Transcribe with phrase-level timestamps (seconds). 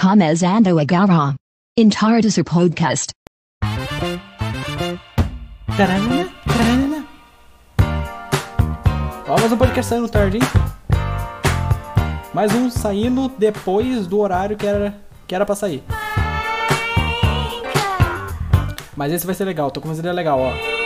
[0.00, 1.34] Começando agora.
[1.76, 3.08] Entardecer Podcast.
[5.76, 7.06] Taranana, taranana.
[9.26, 10.42] Ó, mais um podcast saindo tarde, hein?
[12.32, 14.94] Mais um saindo depois do horário que era,
[15.26, 15.82] que era pra sair.
[18.96, 20.77] Mas esse vai ser legal, tô com uma ideia legal, ó.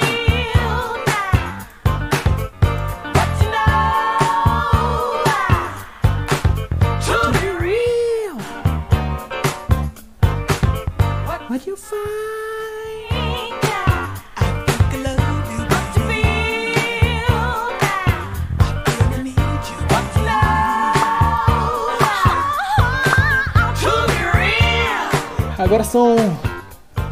[25.72, 26.16] Agora são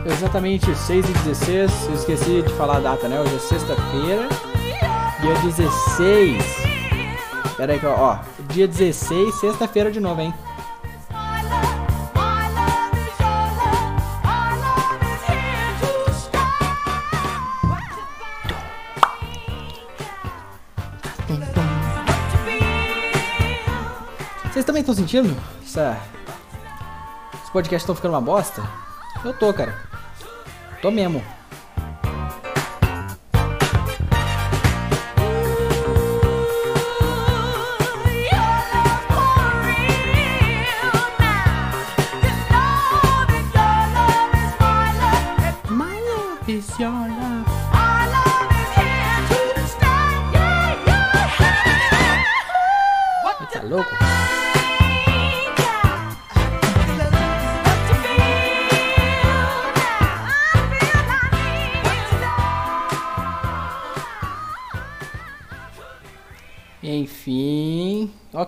[0.04, 3.18] exatamente 6 e 16 Eu esqueci de falar a data, né?
[3.18, 4.28] Hoje é sexta-feira,
[5.22, 6.44] dia 16.
[7.56, 8.18] Pera aí, ó,
[8.52, 10.34] dia 16, sexta-feira de novo, hein?
[24.52, 25.34] Vocês também estão sentindo?
[25.64, 26.19] Essa...
[27.50, 28.62] Os podcasts estão ficando uma bosta?
[29.24, 29.76] Eu tô, cara.
[30.80, 31.20] Tô mesmo.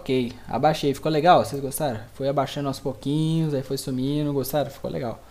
[0.02, 0.32] Ok.
[0.48, 1.44] Abaixei, ficou legal?
[1.44, 2.00] Vocês gostaram?
[2.14, 4.68] Foi abaixando aos pouquinhos, aí foi sumindo, gostaram?
[4.68, 5.22] Ficou legal.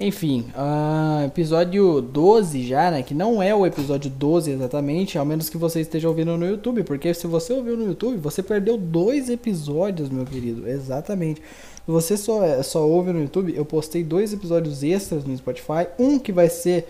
[0.00, 3.02] Enfim, ah, episódio 12 já, né?
[3.02, 6.82] Que não é o episódio 12 exatamente, ao menos que você esteja ouvindo no YouTube,
[6.84, 10.66] porque se você ouviu no YouTube, você perdeu dois episódios, meu querido.
[10.66, 11.42] Exatamente.
[11.42, 15.86] Se você só, só ouve no YouTube, eu postei dois episódios extras no Spotify.
[15.98, 16.88] Um que vai ser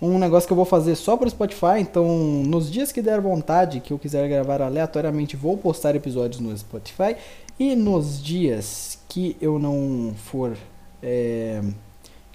[0.00, 1.80] um negócio que eu vou fazer só para o Spotify.
[1.80, 2.06] Então,
[2.44, 7.16] nos dias que der vontade, que eu quiser gravar aleatoriamente, vou postar episódios no Spotify.
[7.58, 10.56] E nos dias que eu não for.
[11.02, 11.62] É,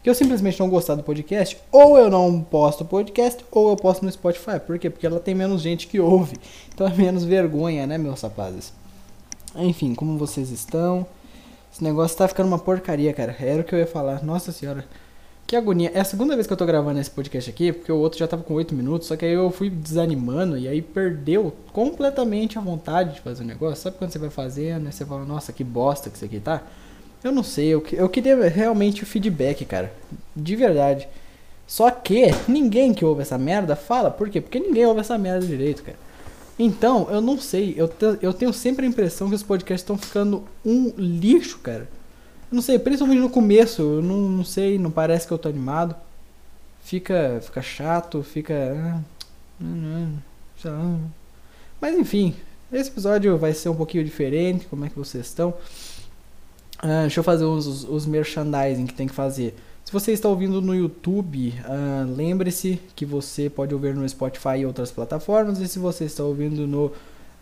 [0.02, 4.06] que eu simplesmente não gostar do podcast, ou eu não posto podcast, ou eu posto
[4.06, 4.60] no Spotify.
[4.66, 4.90] Por quê?
[4.90, 6.38] Porque ela tem menos gente que ouve.
[6.74, 8.72] Então é menos vergonha, né, meus rapazes?
[9.54, 11.06] Enfim, como vocês estão?
[11.74, 13.36] Esse negócio tá ficando uma porcaria, cara.
[13.38, 14.24] Era o que eu ia falar.
[14.24, 14.86] Nossa senhora.
[15.50, 15.92] Que agonia.
[15.96, 18.28] É a segunda vez que eu tô gravando esse podcast aqui, porque o outro já
[18.28, 22.62] tava com 8 minutos, só que aí eu fui desanimando e aí perdeu completamente a
[22.62, 23.82] vontade de fazer o negócio.
[23.82, 26.62] Sabe quando você vai fazendo e você fala, nossa, que bosta que isso aqui tá?
[27.24, 29.92] Eu não sei, eu, eu queria realmente o feedback, cara.
[30.36, 31.10] De verdade.
[31.66, 34.12] Só que ninguém que ouve essa merda fala.
[34.12, 34.40] Por quê?
[34.40, 35.98] Porque ninguém ouve essa merda direito, cara.
[36.60, 37.74] Então, eu não sei.
[37.76, 41.88] Eu, te, eu tenho sempre a impressão que os podcasts estão ficando um lixo, cara.
[42.52, 43.82] Não sei, principalmente no começo.
[43.82, 45.96] Eu não, não sei, não parece que eu tô animado.
[46.82, 49.02] Fica, fica chato, fica.
[50.66, 50.98] ah.
[51.80, 52.36] Mas enfim,
[52.72, 54.66] esse episódio vai ser um pouquinho diferente.
[54.68, 55.54] Como é que vocês estão?
[56.80, 59.56] Ah, deixa eu fazer os, os, os merchandising que tem que fazer.
[59.86, 64.66] Se você está ouvindo no YouTube, ah, lembre-se que você pode ouvir no Spotify e
[64.66, 65.60] outras plataformas.
[65.60, 66.92] E se você está ouvindo no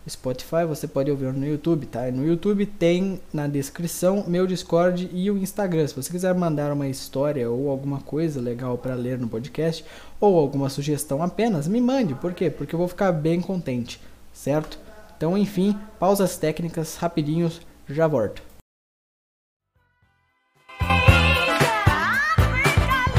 [0.08, 2.10] Spotify, você pode ouvir no YouTube, tá?
[2.10, 5.86] No YouTube tem na descrição meu Discord e o Instagram.
[5.86, 9.84] Se você quiser mandar uma história ou alguma coisa legal para ler no podcast
[10.20, 12.14] ou alguma sugestão apenas, me mande.
[12.14, 12.50] Por quê?
[12.50, 14.00] Porque eu vou ficar bem contente,
[14.32, 14.78] certo?
[15.16, 18.42] Então, enfim, pausas técnicas rapidinhos, já volto.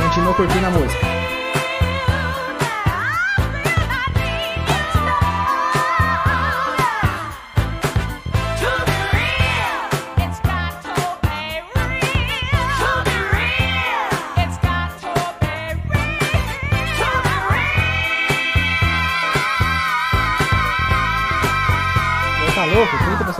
[0.01, 1.08] Continua curtindo a música.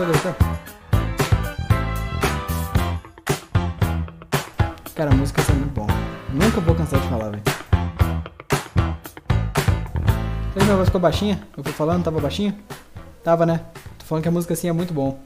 [0.00, 0.36] pessoas gritando.
[4.94, 5.86] Cara, a música é muito bom.
[6.32, 7.42] Nunca vou cansar de falar, velho.
[10.52, 11.40] Será que minha voz ficou baixinha?
[11.56, 12.54] Eu fui falando, tava baixinho?
[13.22, 13.60] Tava, né?
[13.98, 15.18] Tô falando que a música assim é muito bom.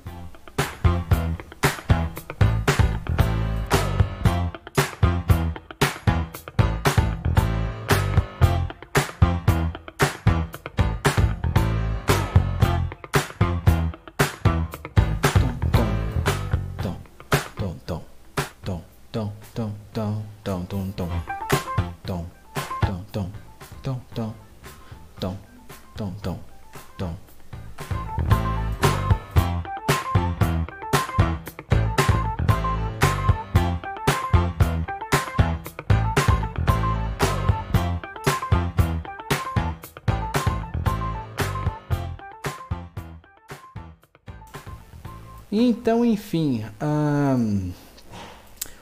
[22.07, 22.27] Tom,
[22.83, 23.31] tom, tom,
[23.83, 24.35] tom, tom,
[25.19, 25.37] tom,
[25.97, 26.39] tom, tom,
[26.99, 27.17] tom.
[45.57, 47.71] Então, enfim, ahn,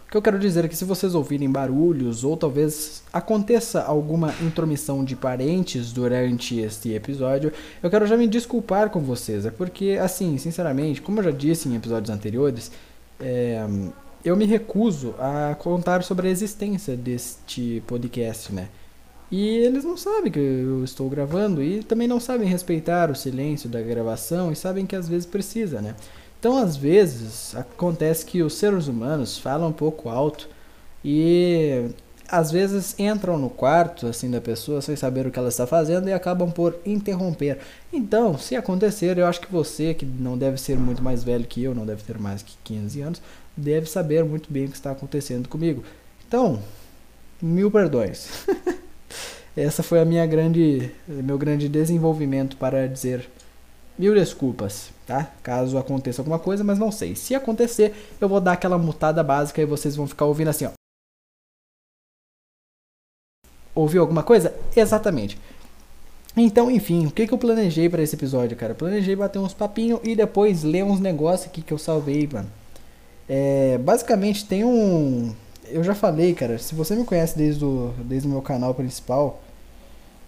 [0.06, 4.34] o que eu quero dizer é que se vocês ouvirem barulhos ou talvez aconteça alguma
[4.40, 9.44] intromissão de parentes durante este episódio, eu quero já me desculpar com vocês.
[9.44, 12.72] É porque, assim, sinceramente, como eu já disse em episódios anteriores,
[13.20, 13.64] é,
[14.24, 18.68] eu me recuso a contar sobre a existência deste podcast, né?
[19.30, 23.68] E eles não sabem que eu estou gravando e também não sabem respeitar o silêncio
[23.68, 25.94] da gravação e sabem que às vezes precisa, né?
[26.38, 30.48] Então, às vezes, acontece que os seres humanos falam um pouco alto
[31.04, 31.88] e
[32.32, 36.08] às vezes entram no quarto assim da pessoa sem saber o que ela está fazendo
[36.08, 37.58] e acabam por interromper.
[37.92, 41.62] Então, se acontecer, eu acho que você, que não deve ser muito mais velho que
[41.62, 43.22] eu, não deve ter mais que 15 anos,
[43.54, 45.84] deve saber muito bem o que está acontecendo comigo.
[46.26, 46.58] Então,
[47.40, 48.46] mil perdões.
[49.54, 53.28] Essa foi a minha grande, meu grande desenvolvimento para dizer
[53.98, 55.30] mil desculpas, tá?
[55.42, 57.14] Caso aconteça alguma coisa, mas não sei.
[57.14, 60.81] Se acontecer, eu vou dar aquela mutada básica e vocês vão ficar ouvindo assim, ó.
[63.74, 64.54] Ouviu alguma coisa?
[64.76, 65.38] Exatamente.
[66.36, 68.74] Então, enfim, o que, que eu planejei para esse episódio, cara?
[68.74, 72.50] Planejei bater uns papinhos e depois ler uns negócios aqui que eu salvei, mano.
[73.28, 75.34] É, basicamente tem um.
[75.68, 79.42] Eu já falei, cara, se você me conhece desde o, desde o meu canal principal,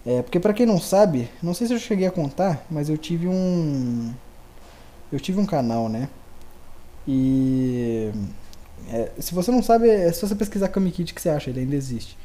[0.05, 2.97] é, porque para quem não sabe, não sei se eu cheguei a contar, mas eu
[2.97, 4.13] tive um
[5.11, 6.09] eu tive um canal, né?
[7.07, 8.11] E
[8.89, 11.75] é, se você não sabe, é só você pesquisar Kamikit que você acha, ele ainda
[11.75, 12.17] existe.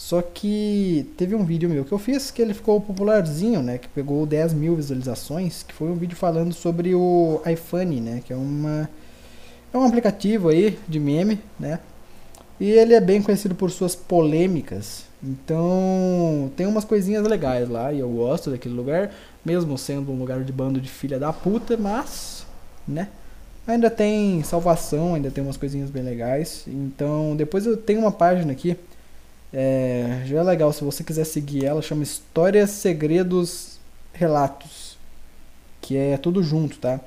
[0.00, 3.76] Só que teve um vídeo meu que eu fiz que ele ficou popularzinho, né?
[3.76, 8.22] Que pegou 10 mil visualizações, que foi um vídeo falando sobre o iPhone, né?
[8.24, 8.88] Que é uma
[9.72, 11.80] é um aplicativo aí de meme, né?
[12.58, 15.04] E ele é bem conhecido por suas polêmicas.
[15.22, 19.10] Então, tem umas coisinhas legais lá e eu gosto daquele lugar,
[19.44, 22.46] mesmo sendo um lugar de bando de filha da puta, mas,
[22.88, 23.08] né?
[23.66, 26.64] Ainda tem salvação, ainda tem umas coisinhas bem legais.
[26.66, 28.78] Então, depois eu tenho uma página aqui.
[29.52, 33.78] É, já é legal, se você quiser seguir ela, chama Histórias, Segredos,
[34.12, 34.98] Relatos.
[35.80, 37.00] Que é tudo junto, tá?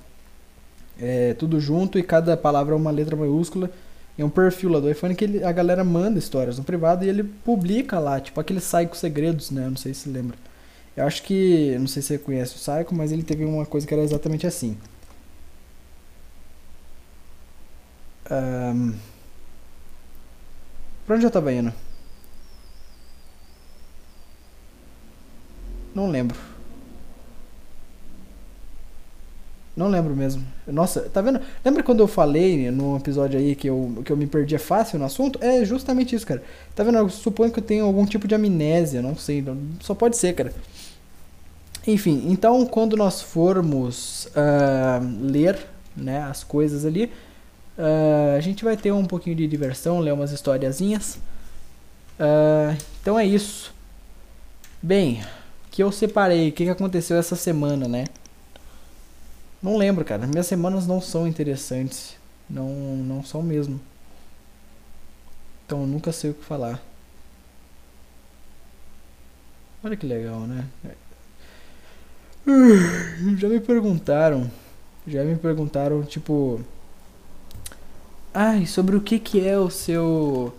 [1.00, 3.70] É tudo junto e cada palavra é uma letra maiúscula.
[4.18, 7.10] É um perfil lá do iPhone que ele, a galera manda histórias no privado e
[7.10, 9.66] ele publica lá, tipo aquele Psycho Segredos, né?
[9.66, 10.38] Eu não sei se lembra.
[10.96, 13.88] Eu acho que, não sei se você conhece o Psycho, mas ele teve uma coisa
[13.88, 14.78] que era exatamente assim.
[18.30, 18.94] Um...
[21.06, 21.74] Pra onde eu tava indo?
[25.94, 26.38] Não lembro.
[29.76, 30.46] Não lembro mesmo.
[30.68, 31.42] Nossa, tá vendo?
[31.66, 35.06] Lembra quando eu falei no episódio aí que eu, que eu me perdia fácil no
[35.06, 35.40] assunto?
[35.42, 36.44] É justamente isso, cara.
[36.76, 37.00] Tá vendo?
[37.00, 39.44] Eu suponho que eu tenho algum tipo de amnésia, não sei.
[39.80, 40.54] Só pode ser, cara.
[41.88, 45.58] Enfim, então quando nós formos uh, ler
[45.98, 47.12] né, as coisas ali,
[47.78, 51.16] uh, a gente vai ter um pouquinho de diversão, ler umas historiazinhas.
[52.20, 53.74] Uh, então é isso.
[54.82, 55.24] Bem,
[55.74, 58.06] que eu separei, o que, que aconteceu essa semana, né?
[59.60, 60.28] Não lembro, cara.
[60.28, 62.16] Minhas semanas não são interessantes.
[62.48, 63.82] Não, não são mesmo.
[65.66, 66.80] Então eu nunca sei o que falar.
[69.84, 70.64] Olha que legal, né?
[73.40, 74.52] Já me perguntaram.
[75.08, 76.62] Já me perguntaram, tipo.
[78.32, 80.54] Ai, sobre o que que é o seu.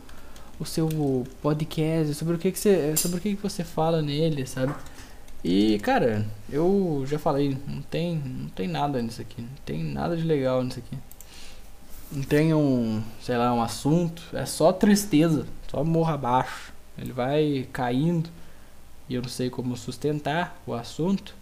[0.59, 0.89] O seu
[1.41, 2.97] podcast, sobre o que que você.
[2.97, 4.75] Sobre o que que você fala nele, sabe?
[5.45, 10.17] E, cara, eu já falei, não tem, não tem nada nisso aqui, não tem nada
[10.17, 10.97] de legal nisso aqui.
[12.11, 16.73] Não tem um, sei lá, um assunto, é só tristeza, só morra abaixo.
[16.97, 18.31] Ele vai caindo
[19.07, 21.35] e eu não sei como sustentar o assunto.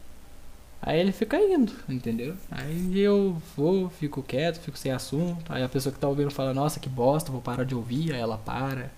[0.81, 2.35] Aí ele fica indo, entendeu?
[2.51, 5.53] Aí eu vou, fico quieto, fico sem assunto.
[5.53, 8.21] Aí a pessoa que tá ouvindo fala, nossa, que bosta, vou parar de ouvir, aí
[8.21, 8.91] ela para.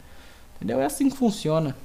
[0.57, 0.81] Entendeu?
[0.81, 1.77] É assim que funciona.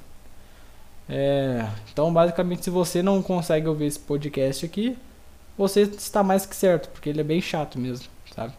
[1.10, 4.96] É, então, basicamente, se você não consegue ouvir esse podcast aqui,
[5.58, 8.54] você está mais que certo, porque ele é bem chato mesmo, sabe?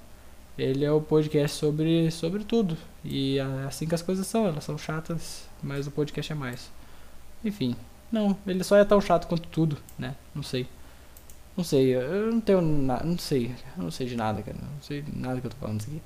[0.57, 2.77] Ele é o podcast sobre, sobre tudo.
[3.05, 6.69] E é assim que as coisas são, elas são chatas, mas o podcast é mais.
[7.43, 7.75] Enfim,
[8.11, 10.15] não, ele só é tão chato quanto tudo, né?
[10.35, 10.67] Não sei.
[11.55, 14.57] Não sei, eu não tenho nada, não sei, eu não sei de nada, cara.
[14.61, 16.01] Não sei nada que eu tô falando isso aqui.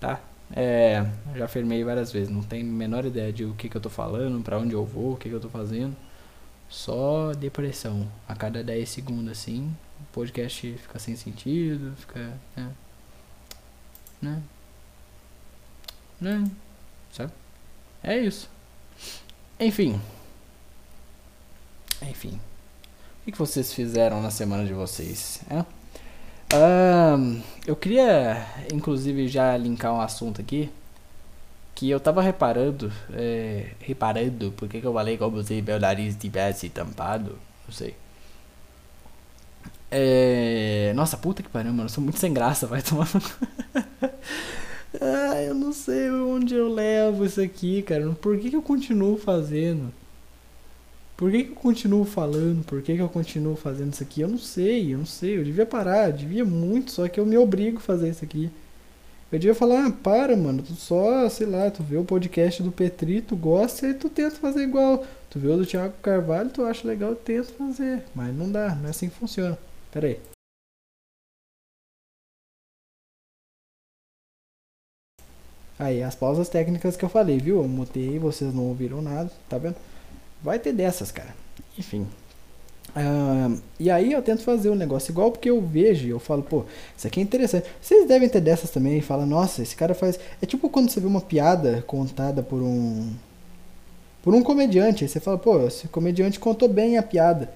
[0.00, 0.20] Tá?
[0.54, 3.80] É, já afirmei várias vezes, não tenho a menor ideia de o que, que eu
[3.80, 5.96] tô falando, pra onde eu vou, o que, que eu tô fazendo.
[6.68, 8.10] Só depressão.
[8.26, 12.38] A cada 10 segundos assim, o podcast fica sem sentido, fica.
[12.56, 12.72] Né?
[14.20, 14.42] Né?
[16.20, 16.50] Né?
[17.12, 17.32] Sabe?
[18.02, 18.50] É isso.
[19.58, 20.00] Enfim.
[22.02, 22.40] Enfim.
[23.26, 25.40] O que vocês fizeram na semana de vocês?
[25.50, 25.64] É?
[26.54, 30.70] Um, eu queria, inclusive, já linkar um assunto aqui.
[31.74, 32.92] Que eu tava reparando.
[33.12, 37.38] É, reparando, por que, que eu falei como se meu nariz tivesse tampado?
[37.66, 37.94] Não sei.
[39.90, 41.84] É, nossa, puta que pariu, mano.
[41.84, 43.08] Eu sou muito sem graça, vai tomar.
[45.00, 48.08] ah, eu não sei onde eu levo isso aqui, cara.
[48.10, 49.92] Por que, que eu continuo fazendo?
[51.18, 52.64] Por que, que eu continuo falando?
[52.64, 54.20] Por que, que eu continuo fazendo isso aqui?
[54.20, 55.36] Eu não sei, eu não sei.
[55.36, 58.48] Eu devia parar, eu devia muito, só que eu me obrigo a fazer isso aqui.
[59.32, 62.70] Eu devia falar, ah, para, mano, tu só, sei lá, tu vê o podcast do
[62.70, 65.04] Petri, tu gosta e tu tenta fazer igual.
[65.28, 68.04] Tu vê o do Thiago Carvalho, tu acha legal, tenta fazer.
[68.14, 69.58] Mas não dá, não é assim que funciona.
[69.90, 70.20] Pera aí.
[75.78, 77.56] Aí, as pausas técnicas que eu falei, viu?
[77.56, 79.76] Eu mutei, vocês não ouviram nada, tá vendo?
[80.42, 81.34] Vai ter dessas, cara.
[81.78, 82.06] Enfim.
[82.96, 86.64] Uh, e aí eu tento fazer um negócio igual porque eu vejo eu falo, pô,
[86.96, 87.68] isso aqui é interessante.
[87.80, 90.18] Vocês devem ter dessas também e fala, nossa, esse cara faz.
[90.40, 93.12] É tipo quando você vê uma piada contada por um.
[94.22, 95.04] Por um comediante.
[95.04, 97.52] Aí você fala, pô, esse comediante contou bem a piada.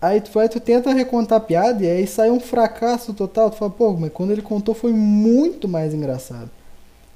[0.00, 3.50] Aí tu vai, tu tenta recontar a piada e aí sai um fracasso total.
[3.50, 6.50] Tu fala, pô, mas quando ele contou foi muito mais engraçado.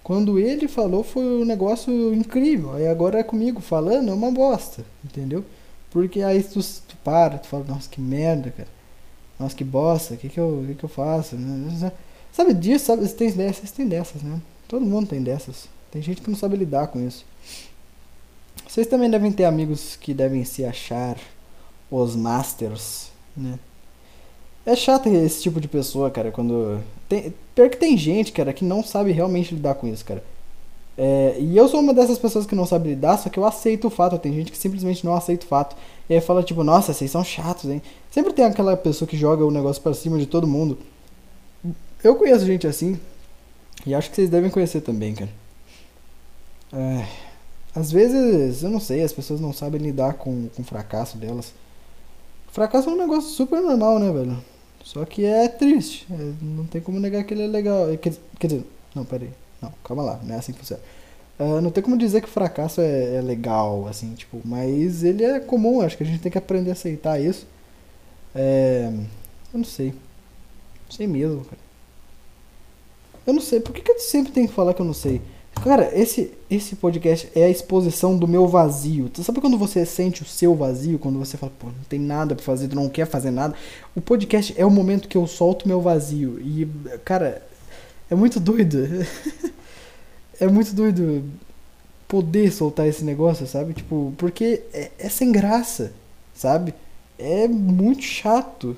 [0.03, 2.75] Quando ele falou foi um negócio incrível.
[2.75, 5.45] Aí agora é comigo falando, é uma bosta, entendeu?
[5.91, 8.69] Porque aí tu, tu para, tu fala, nossa, que merda, cara.
[9.39, 11.37] Nossa, que bosta, o que, que, eu, que, que eu faço?
[12.33, 13.07] Sabe disso, sabe?
[13.07, 14.41] Vocês dessas, tem dessas, né?
[14.69, 15.69] Todo mundo tem dessas.
[15.91, 17.25] Tem gente que não sabe lidar com isso.
[18.69, 21.19] Vocês também devem ter amigos que devem se achar
[21.91, 23.59] os masters, né?
[24.65, 26.81] É chato esse tipo de pessoa, cara, quando.
[27.09, 30.23] Tem, pior que tem gente, cara, que não sabe realmente lidar com isso, cara.
[30.99, 33.87] É, e eu sou uma dessas pessoas que não sabe lidar, só que eu aceito
[33.87, 34.19] o fato.
[34.19, 35.75] Tem gente que simplesmente não aceita o fato.
[36.09, 37.81] E aí fala, tipo, nossa, vocês são chatos, hein?
[38.11, 40.79] Sempre tem aquela pessoa que joga o negócio para cima de todo mundo.
[42.05, 43.01] Eu conheço gente assim.
[43.87, 45.31] E acho que vocês devem conhecer também, cara.
[46.73, 47.07] É,
[47.75, 51.55] às vezes, eu não sei, as pessoas não sabem lidar com, com o fracasso delas.
[52.53, 54.37] Fracasso é um negócio super normal, né, velho?
[54.85, 56.07] Só que é triste.
[56.11, 57.87] É, não tem como negar que ele é legal.
[57.99, 59.31] Quer, quer dizer, não, peraí.
[59.61, 60.83] Não, calma lá, não é assim que funciona.
[61.39, 65.41] Uh, não tem como dizer que fracasso é, é, legal, assim, tipo, mas ele é
[65.41, 67.47] comum, acho que a gente tem que aprender a aceitar isso.
[68.35, 68.93] É,
[69.53, 69.89] eu não sei.
[69.89, 71.59] Não sei mesmo, cara.
[73.27, 75.23] Eu não sei, por que, que eu sempre tenho que falar que eu não sei?
[75.55, 79.11] Cara, esse, esse podcast é a exposição do meu vazio.
[79.11, 80.99] Tu sabe quando você sente o seu vazio?
[80.99, 83.55] Quando você fala, pô, não tem nada pra fazer, tu não quer fazer nada?
[83.95, 86.41] O podcast é o momento que eu solto meu vazio.
[86.41, 86.67] E,
[87.05, 87.47] cara,
[88.11, 88.79] é muito doido.
[90.41, 91.25] é muito doido
[92.09, 93.75] poder soltar esse negócio, sabe?
[93.75, 95.93] Tipo, porque é, é sem graça,
[96.35, 96.75] sabe?
[97.19, 98.77] É muito chato.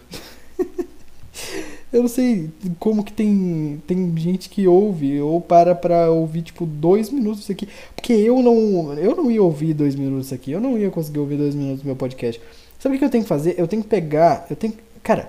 [1.92, 6.64] Eu não sei como que tem, tem gente que ouve ou para pra ouvir, tipo,
[6.64, 7.68] dois minutos aqui.
[7.94, 10.52] Porque eu não, eu não ia ouvir dois minutos aqui.
[10.52, 12.40] Eu não ia conseguir ouvir dois minutos do meu podcast.
[12.78, 13.54] Sabe o que eu tenho que fazer?
[13.58, 14.46] Eu tenho que pegar.
[14.48, 14.72] Eu tenho.
[15.02, 15.28] Cara,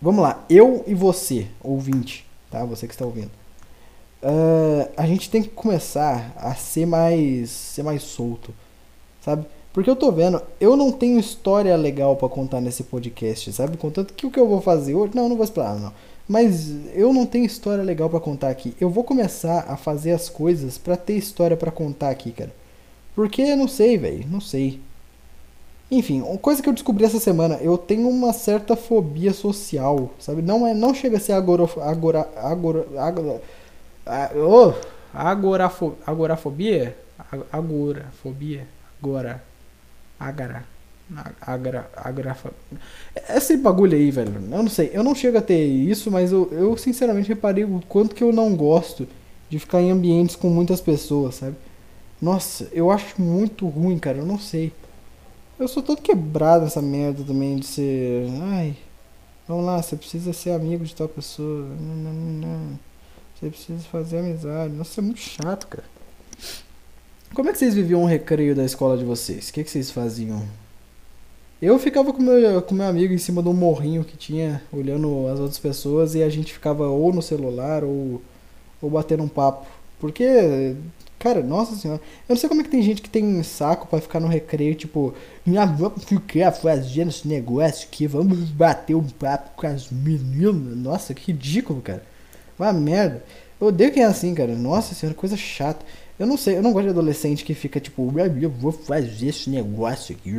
[0.00, 0.44] vamos lá.
[0.48, 2.64] Eu e você, ouvinte, tá?
[2.64, 3.30] Você que está ouvindo.
[4.22, 8.52] Uh, a gente tem que começar a ser mais, ser mais solto,
[9.20, 9.46] sabe?
[9.72, 13.76] Porque eu tô vendo, eu não tenho história legal para contar nesse podcast, sabe?
[13.76, 15.12] Contanto que o que eu vou fazer hoje.
[15.14, 15.92] Não, não vou explanar, não.
[16.28, 18.74] Mas eu não tenho história legal para contar aqui.
[18.80, 22.52] Eu vou começar a fazer as coisas para ter história para contar aqui, cara.
[23.14, 24.26] Porque não sei, velho.
[24.28, 24.80] Não sei.
[25.90, 30.40] Enfim, uma coisa que eu descobri essa semana, eu tenho uma certa fobia social, sabe?
[30.40, 33.42] Não é, não chega a ser agora agora agora agora,
[34.36, 34.72] oh,
[35.12, 36.96] agorafo, agorafobia,
[37.52, 38.68] agorafobia,
[39.02, 39.42] agora
[40.20, 40.64] Agara.
[41.40, 42.52] Agra, agrafa.
[43.30, 44.34] Esse bagulho aí, velho.
[44.34, 44.90] Eu não sei.
[44.92, 48.32] Eu não chego a ter isso, mas eu, eu sinceramente reparei o quanto que eu
[48.32, 49.08] não gosto
[49.48, 51.56] de ficar em ambientes com muitas pessoas, sabe?
[52.22, 54.18] Nossa, eu acho muito ruim, cara.
[54.18, 54.72] Eu não sei.
[55.58, 58.28] Eu sou todo quebrado nessa merda também de ser.
[58.42, 58.76] Ai.
[59.48, 61.66] Vamos lá, você precisa ser amigo de tal pessoa.
[61.80, 62.78] Não, não, não.
[63.34, 64.72] Você precisa fazer amizade.
[64.74, 65.84] Nossa, é muito chato, cara.
[67.32, 69.48] Como é que vocês viviam o recreio da escola de vocês?
[69.48, 70.42] O que, é que vocês faziam?
[71.62, 75.28] Eu ficava com meu, com meu amigo em cima de um morrinho que tinha, olhando
[75.28, 78.20] as outras pessoas, e a gente ficava ou no celular ou,
[78.82, 79.64] ou bater um papo.
[80.00, 80.74] Porque,
[81.20, 84.00] cara, nossa senhora, eu não sei como é que tem gente que tem saco para
[84.00, 85.14] ficar no recreio, tipo,
[85.56, 90.76] ah, vamos ficar fazendo esse negócio aqui, vamos bater um papo com as meninas.
[90.76, 92.02] Nossa, que ridículo, cara.
[92.58, 93.22] Uma merda.
[93.60, 94.54] Eu odeio quem é assim, cara.
[94.54, 95.84] Nossa senhora, coisa chata.
[96.18, 99.48] Eu não sei, eu não gosto de adolescente que fica tipo, eu vou fazer esse
[99.48, 100.32] negócio aqui.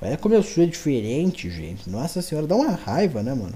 [0.00, 1.88] Olha como eu sou diferente, gente.
[1.88, 3.54] Nossa senhora, dá uma raiva, né, mano?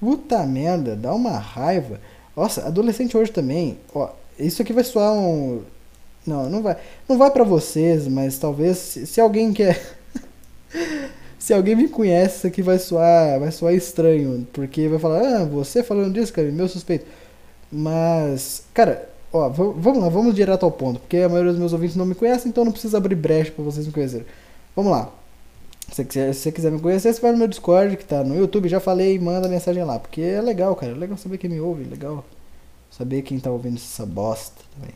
[0.00, 2.00] Puta merda, dá uma raiva.
[2.34, 3.78] Nossa, adolescente hoje também.
[3.94, 5.62] Ó, isso aqui vai soar um.
[6.26, 6.76] Não, não vai.
[7.08, 9.96] Não vai para vocês, mas talvez se, se alguém quer.
[11.38, 14.46] se alguém me conhece, isso aqui vai soar, vai soar estranho.
[14.52, 17.06] Porque vai falar, ah, você falando disso, cara, meu suspeito.
[17.70, 21.96] Mas, cara, Ó, vamos lá, vamos direto ao ponto, porque a maioria dos meus ouvintes
[21.96, 24.26] não me conhece, então não precisa abrir brecha para vocês me conhecerem.
[24.74, 25.10] Vamos lá.
[25.92, 28.80] Se você quiser me conhecer, você vai no meu Discord, que tá no YouTube, já
[28.80, 31.88] falei, manda mensagem lá, porque é legal, cara, é legal saber quem me ouve, é
[31.88, 32.24] legal
[32.90, 34.94] saber quem tá ouvindo essa bosta também.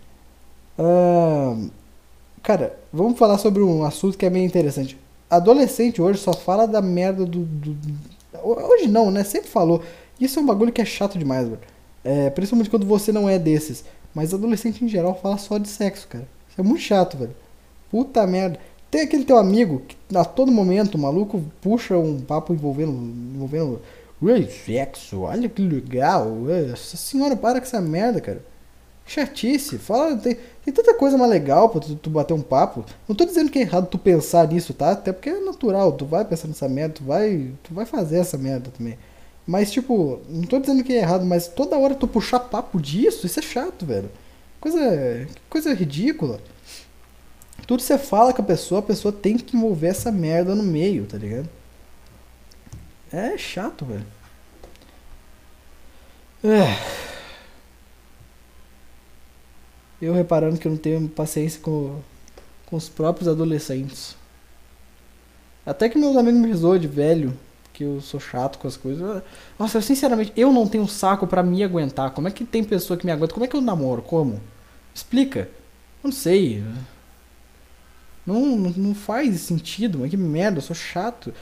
[2.43, 4.97] Cara, vamos falar sobre um assunto que é meio interessante.
[5.29, 7.77] Adolescente hoje só fala da merda do, do,
[8.43, 9.23] Hoje não, né?
[9.23, 9.83] Sempre falou.
[10.19, 11.61] Isso é um bagulho que é chato demais, velho.
[12.05, 13.85] É, principalmente quando você não é desses.
[14.15, 16.27] Mas adolescente em geral fala só de sexo, cara.
[16.49, 17.35] Isso é muito chato, velho.
[17.91, 18.59] Puta merda.
[18.91, 22.93] Tem aquele teu amigo que a todo momento o maluco puxa um papo envolvendo.
[22.93, 23.81] envolvendo.
[24.21, 26.29] Ui, sexo, olha que legal.
[26.73, 28.43] Essa senhora, para com essa merda, cara.
[29.07, 29.79] Chatice.
[29.79, 32.85] Fala, tem, tem tanta coisa mais legal pra tu, tu, bater um papo.
[33.09, 34.93] Não tô dizendo que é errado tu pensar nisso, tá?
[34.93, 35.93] Até porque é natural.
[35.93, 37.53] Tu vai pensar nessa merda, tu vai.
[37.63, 38.99] Tu vai fazer essa merda também.
[39.51, 43.27] Mas, tipo, não tô dizendo que é errado, mas toda hora tu puxar papo disso,
[43.27, 44.09] isso é chato, velho.
[44.61, 46.41] Coisa, coisa ridícula.
[47.67, 51.05] Tudo você fala com a pessoa, a pessoa tem que envolver essa merda no meio,
[51.05, 51.49] tá ligado?
[53.13, 54.07] É chato, velho.
[56.45, 56.79] É.
[60.01, 62.01] Eu reparando que eu não tenho paciência com,
[62.67, 64.15] com os próprios adolescentes.
[65.67, 67.37] Até que meus amigos me zoam de velho
[67.73, 69.23] que eu sou chato com as coisas.
[69.59, 72.11] Nossa, eu, sinceramente, eu não tenho saco para me aguentar.
[72.11, 73.33] Como é que tem pessoa que me aguenta?
[73.35, 74.03] Como é que eu namoro?
[74.03, 74.41] Como?
[74.95, 75.49] Explica.
[76.03, 76.63] Não sei.
[78.27, 81.33] Não, não, faz sentido, mas que merda, eu sou chato.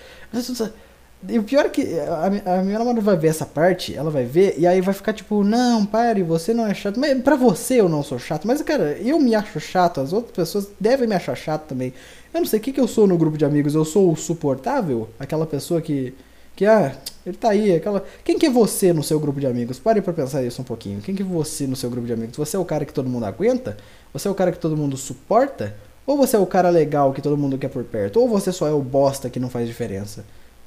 [1.29, 2.27] E o pior é que a,
[2.59, 5.43] a minha namorada vai ver essa parte, ela vai ver, e aí vai ficar tipo,
[5.43, 7.01] não, pare, você não é chato.
[7.01, 10.35] Mas pra você eu não sou chato, mas cara, eu me acho chato, as outras
[10.35, 11.93] pessoas devem me achar chato também.
[12.33, 14.17] Eu não sei o que, que eu sou no grupo de amigos, eu sou o
[14.17, 15.09] suportável?
[15.19, 16.15] Aquela pessoa que
[16.59, 16.93] que, ah,
[17.25, 18.05] ele tá aí, aquela.
[18.25, 19.79] Quem que é você no seu grupo de amigos?
[19.79, 21.01] Pare pra pensar isso um pouquinho.
[21.01, 22.37] Quem que é você no seu grupo de amigos?
[22.37, 23.77] Você é o cara que todo mundo aguenta?
[24.13, 25.77] Você é o cara que todo mundo suporta?
[26.05, 28.19] Ou você é o cara legal que todo mundo quer por perto?
[28.19, 30.25] Ou você só é o bosta que não faz diferença?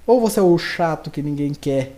[0.08, 1.98] Ou você é o chato que ninguém quer?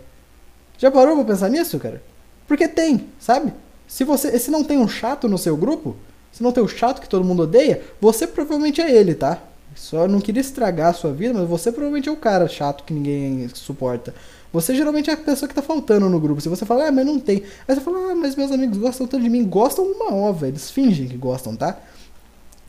[0.76, 2.02] Já parou pra pensar nisso, cara?
[2.48, 3.52] Porque tem, sabe?
[3.86, 5.94] Se você se não tem um chato no seu grupo,
[6.32, 9.40] se não tem o chato que todo mundo odeia, você provavelmente é ele, tá?
[9.74, 12.94] Só não queria estragar a sua vida, mas você provavelmente é o cara chato que
[12.94, 14.14] ninguém suporta.
[14.52, 16.40] Você geralmente é a pessoa que tá faltando no grupo.
[16.40, 17.42] Se você fala, ah, mas não tem.
[17.66, 19.44] Aí você fala, ah, mas meus amigos gostam tanto de mim.
[19.44, 21.78] Gostam uma ova, eles fingem que gostam, tá?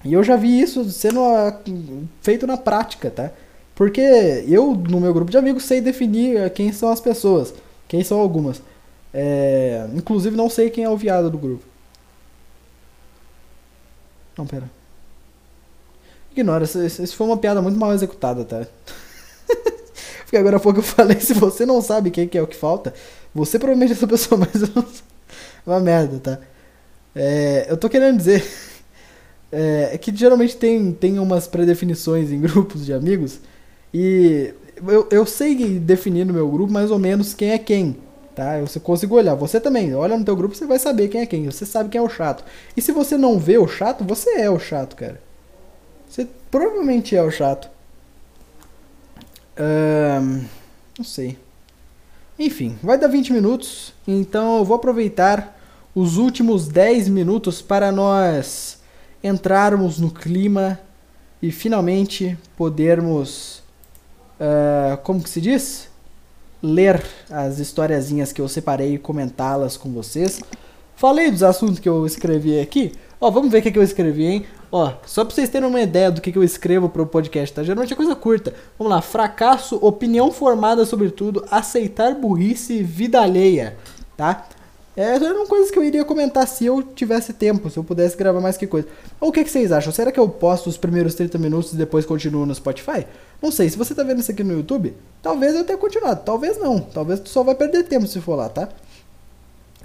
[0.04, 1.60] E eu já vi isso sendo ah,
[2.22, 3.32] feito na prática, tá?
[3.76, 4.02] Porque
[4.48, 7.54] eu, no meu grupo de amigos, sei definir ah, quem são as pessoas.
[7.88, 8.62] Quem são algumas.
[9.14, 9.88] É...
[9.94, 11.64] Inclusive, não sei quem é o viado do grupo.
[14.38, 14.70] Não, pera.
[16.36, 18.68] Ignora, isso foi uma piada muito mal executada, tá?
[20.26, 22.56] Porque agora há pouco eu falei, se você não sabe quem que é o que
[22.56, 22.94] falta,
[23.34, 24.86] você provavelmente é essa pessoa, mas eu não
[25.66, 26.40] Uma merda, tá?
[27.16, 28.46] É, eu tô querendo dizer
[29.52, 33.40] é, é, que geralmente tem, tem umas predefinições em grupos de amigos
[33.94, 34.54] e
[34.88, 37.96] eu, eu sei definir no meu grupo mais ou menos quem é quem,
[38.36, 38.60] tá?
[38.60, 39.36] Eu consigo olhar.
[39.36, 41.46] Você também, olha no teu grupo, você vai saber quem é quem.
[41.46, 42.44] Você sabe quem é o chato.
[42.76, 45.25] E se você não vê o chato, você é o chato, cara.
[46.16, 47.68] Você provavelmente é o chato.
[50.98, 51.38] Não sei.
[52.40, 53.94] Enfim, vai dar 20 minutos.
[54.08, 55.60] Então eu vou aproveitar
[55.94, 58.80] os últimos 10 minutos para nós
[59.22, 60.80] entrarmos no clima
[61.42, 63.62] e finalmente podermos.
[64.40, 65.90] Uh, como que se diz?
[66.64, 70.40] Ler as historiazinhas que eu separei e comentá-las com vocês.
[70.96, 72.94] Falei dos assuntos que eu escrevi aqui.
[73.20, 74.46] Ó, vamos ver o que, que eu escrevi, hein?
[74.78, 77.64] Ó, só pra vocês terem uma ideia do que, que eu escrevo pro podcast, tá?
[77.64, 78.54] Geralmente é coisa curta.
[78.78, 83.78] Vamos lá, fracasso, opinião formada sobre tudo, aceitar burrice, vida alheia,
[84.18, 84.46] tá?
[84.98, 88.42] É, eram coisas que eu iria comentar se eu tivesse tempo, se eu pudesse gravar
[88.42, 88.86] mais que coisa.
[89.22, 89.94] Ou o que, que vocês acham?
[89.94, 93.08] Será que eu posto os primeiros 30 minutos e depois continuo no Spotify?
[93.42, 96.58] Não sei, se você tá vendo isso aqui no YouTube, talvez eu tenha continuado, talvez
[96.60, 96.82] não.
[96.82, 98.68] Talvez tu só vai perder tempo se for lá, tá?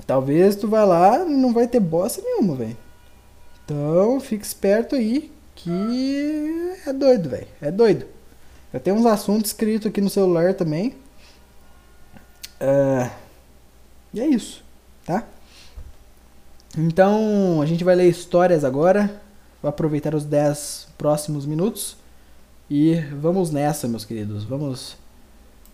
[0.04, 2.89] talvez tu vai lá e não vai ter bosta nenhuma, velho.
[3.70, 7.46] Então, fique esperto aí que é doido, velho.
[7.60, 8.04] É doido.
[8.72, 10.96] Eu tenho uns assuntos escritos aqui no celular também.
[12.60, 13.08] Uh,
[14.12, 14.64] e é isso,
[15.06, 15.24] tá?
[16.76, 19.22] Então, a gente vai ler histórias agora.
[19.62, 21.96] Vou aproveitar os 10 próximos minutos.
[22.68, 24.42] E vamos nessa, meus queridos.
[24.42, 24.96] Vamos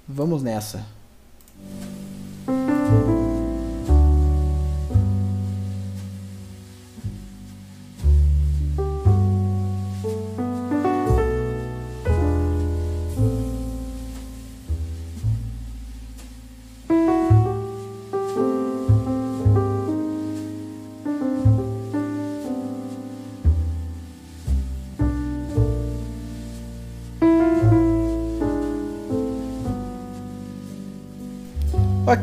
[0.07, 0.85] vamos nessa.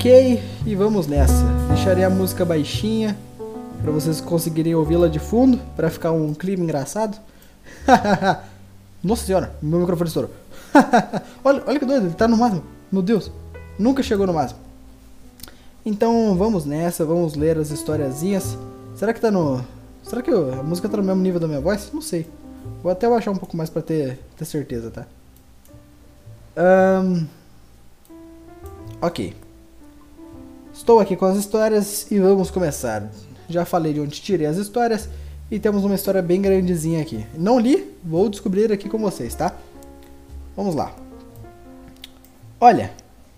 [0.04, 1.46] Ok, e vamos nessa.
[1.70, 3.18] Deixarei a música baixinha
[3.82, 7.18] para vocês conseguirem ouvi-la de fundo, para ficar um clima engraçado.
[9.02, 10.30] Nossa senhora, meu microfone estourou.
[11.42, 12.66] olha, olha que doido, ele tá no máximo.
[12.92, 13.32] Meu Deus,
[13.80, 14.60] nunca chegou no máximo.
[15.86, 18.58] Então vamos nessa, vamos ler as historiazinhas.
[18.96, 19.64] Será que tá no.
[20.04, 21.90] Será que a música tá no mesmo nível da minha voz?
[21.94, 22.28] Não sei.
[22.84, 25.06] Vou até baixar um pouco mais pra ter, ter certeza, tá?
[27.02, 27.26] Um...
[29.02, 29.43] Ok.
[30.84, 33.10] Estou aqui com as histórias e vamos começar.
[33.48, 35.08] Já falei de onde tirei as histórias
[35.50, 37.26] e temos uma história bem grandezinha aqui.
[37.38, 39.56] Não li, vou descobrir aqui com vocês, tá?
[40.58, 40.94] Vamos lá.
[42.60, 42.92] Olha,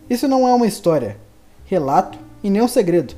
[0.09, 1.17] isso não é uma história,
[1.65, 3.13] relato e nem um segredo.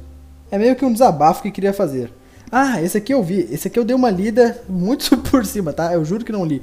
[0.51, 2.11] É meio que um desabafo que queria fazer.
[2.51, 3.47] Ah, esse aqui eu vi.
[3.49, 5.93] Esse aqui eu dei uma lida muito por cima, tá?
[5.93, 6.61] Eu juro que não li.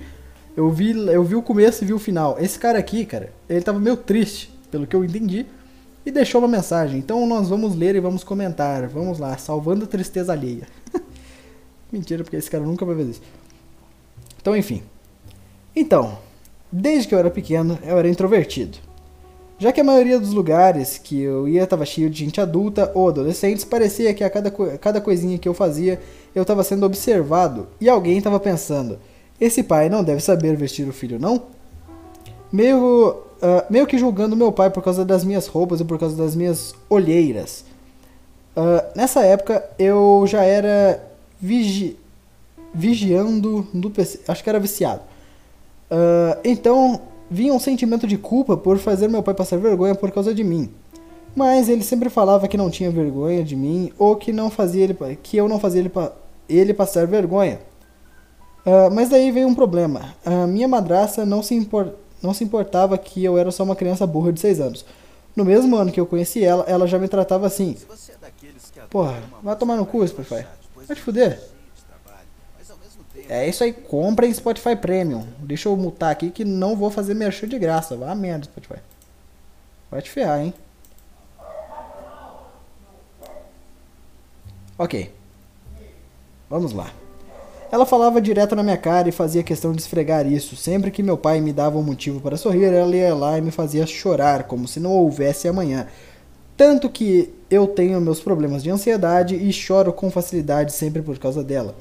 [0.55, 2.37] Eu vi, eu vi o começo e vi o final.
[2.39, 5.47] Esse cara aqui, cara, ele tava meio triste, pelo que eu entendi
[6.05, 6.99] e deixou uma mensagem.
[6.99, 8.87] Então nós vamos ler e vamos comentar.
[8.89, 10.67] Vamos lá, salvando a tristeza alheia.
[11.93, 13.23] Mentira, porque esse cara nunca vai ver isso.
[14.41, 14.83] Então, enfim.
[15.75, 16.19] Então,
[16.71, 18.79] desde que eu era pequeno, eu era introvertido.
[19.59, 23.09] Já que a maioria dos lugares que eu ia estava cheio de gente adulta ou
[23.09, 26.01] adolescentes, parecia que a cada, cada coisinha que eu fazia,
[26.35, 28.99] eu estava sendo observado e alguém estava pensando:
[29.41, 31.45] esse pai não deve saber vestir o filho, não?
[32.53, 36.17] Meio uh, meio que julgando meu pai por causa das minhas roupas e por causa
[36.17, 37.65] das minhas olheiras.
[38.57, 41.03] Uh, nessa época eu já era
[41.41, 41.99] vigi
[42.73, 45.03] vigiando no PC, acho que era viciado.
[45.91, 50.35] Uh, então vinha um sentimento de culpa por fazer meu pai passar vergonha por causa
[50.35, 50.71] de mim.
[51.37, 54.97] Mas ele sempre falava que não tinha vergonha de mim ou que não fazia ele,
[55.23, 55.93] que eu não fazia ele,
[56.49, 57.61] ele passar vergonha.
[58.67, 60.15] Uh, mas daí veio um problema.
[60.25, 64.07] A minha madrasta não se importava não se importava que eu era só uma criança
[64.07, 64.85] burra de 6 anos.
[65.37, 67.77] No mesmo ano que eu conheci ela, ela já me tratava assim.
[68.89, 70.47] Porra, vai tomar no cu, Spotify.
[70.75, 71.41] Vai te fuder.
[73.29, 75.27] É isso aí, compra em Spotify Premium.
[75.39, 77.97] Deixa eu mutar aqui que não vou fazer merchan de graça.
[77.97, 78.81] Vá merda, Spotify.
[79.91, 80.55] Vai te ferrar, hein?
[84.79, 85.15] Ok.
[86.49, 86.93] Vamos lá.
[87.75, 90.55] Ela falava direto na minha cara e fazia questão de esfregar isso.
[90.55, 93.51] Sempre que meu pai me dava um motivo para sorrir, ela ia lá e me
[93.51, 95.89] fazia chorar, como se não houvesse amanhã.
[96.57, 101.43] Tanto que eu tenho meus problemas de ansiedade e choro com facilidade sempre por causa
[101.43, 101.75] dela.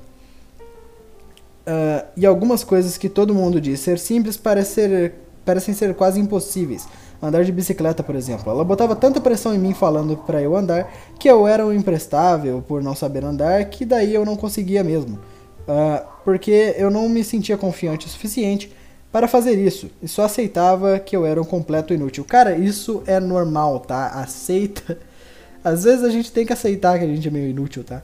[1.61, 5.13] Uh, e algumas coisas que todo mundo diz ser simples parecer,
[5.45, 6.87] parecem ser quase impossíveis.
[7.21, 8.51] Andar de bicicleta, por exemplo.
[8.51, 12.63] Ela botava tanta pressão em mim falando para eu andar que eu era um imprestável
[12.67, 15.19] por não saber andar que daí eu não conseguia mesmo.
[15.67, 18.71] Uh, porque eu não me sentia confiante o suficiente
[19.13, 22.25] para fazer isso e só aceitava que eu era um completo inútil.
[22.25, 24.07] Cara, isso é normal, tá?
[24.07, 24.97] Aceita.
[25.63, 28.01] Às vezes a gente tem que aceitar que a gente é meio inútil, tá?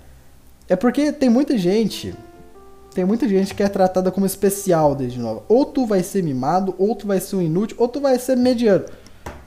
[0.70, 2.14] É porque tem muita gente,
[2.94, 5.44] tem muita gente que é tratada como especial desde nova.
[5.50, 8.38] Ou tu vai ser mimado, ou tu vai ser um inútil, ou tu vai ser
[8.38, 8.86] mediano.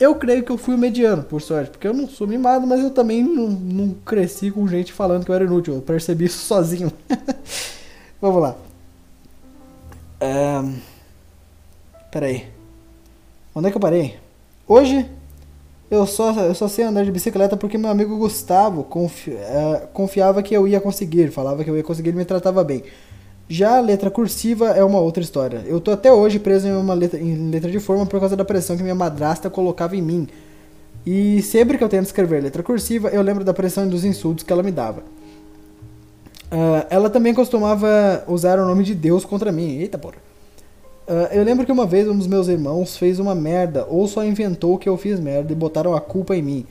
[0.01, 2.81] Eu creio que eu fui o mediano, por sorte, porque eu não sou mimado, mas
[2.81, 5.75] eu também não, não cresci com gente falando que eu era inútil.
[5.75, 6.93] Eu percebi isso sozinho.
[8.23, 8.55] Vamos lá.
[10.23, 10.77] Um,
[12.13, 12.47] peraí.
[13.53, 14.15] Onde é que eu parei?
[14.65, 15.11] Hoje
[15.91, 20.41] eu só, eu só sei andar de bicicleta porque meu amigo Gustavo confi, uh, confiava
[20.41, 22.85] que eu ia conseguir, falava que eu ia conseguir e me tratava bem.
[23.49, 25.65] Já a letra cursiva é uma outra história.
[25.67, 28.45] Eu tô até hoje preso em uma letra, em letra de forma por causa da
[28.45, 30.29] pressão que minha madrasta colocava em mim.
[31.05, 34.45] E sempre que eu tento escrever letra cursiva, eu lembro da pressão e dos insultos
[34.45, 35.03] que ela me dava.
[36.53, 39.79] Uh, ela também costumava usar o nome de Deus contra mim.
[39.79, 40.17] Eita porra.
[41.09, 44.23] Uh, eu lembro que uma vez um dos meus irmãos fez uma merda ou só
[44.23, 46.67] inventou que eu fiz merda e botaram a culpa em mim.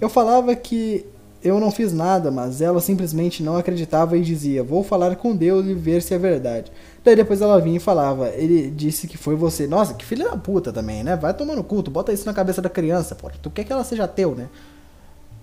[0.00, 1.04] Eu falava que
[1.42, 5.66] eu não fiz nada, mas ela simplesmente não acreditava e dizia: Vou falar com Deus
[5.66, 6.72] e ver se é verdade.
[7.04, 9.66] Daí depois ela vinha e falava: Ele disse que foi você.
[9.66, 11.14] Nossa, que filha da puta também, né?
[11.14, 13.30] Vai tomando culto, bota isso na cabeça da criança, pô.
[13.42, 14.48] Tu quer que ela seja teu, né?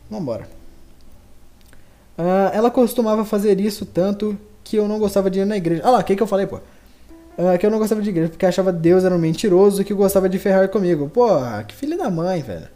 [0.10, 0.57] Vambora.
[2.18, 5.84] Uh, ela costumava fazer isso tanto que eu não gostava de ir na igreja.
[5.86, 6.58] Ah lá, o que, que eu falei, pô?
[7.38, 10.28] Uh, que eu não gostava de igreja porque achava Deus era um mentiroso que gostava
[10.28, 11.10] de ferrar comigo.
[11.10, 11.28] Pô,
[11.68, 12.68] que filha da mãe, velho.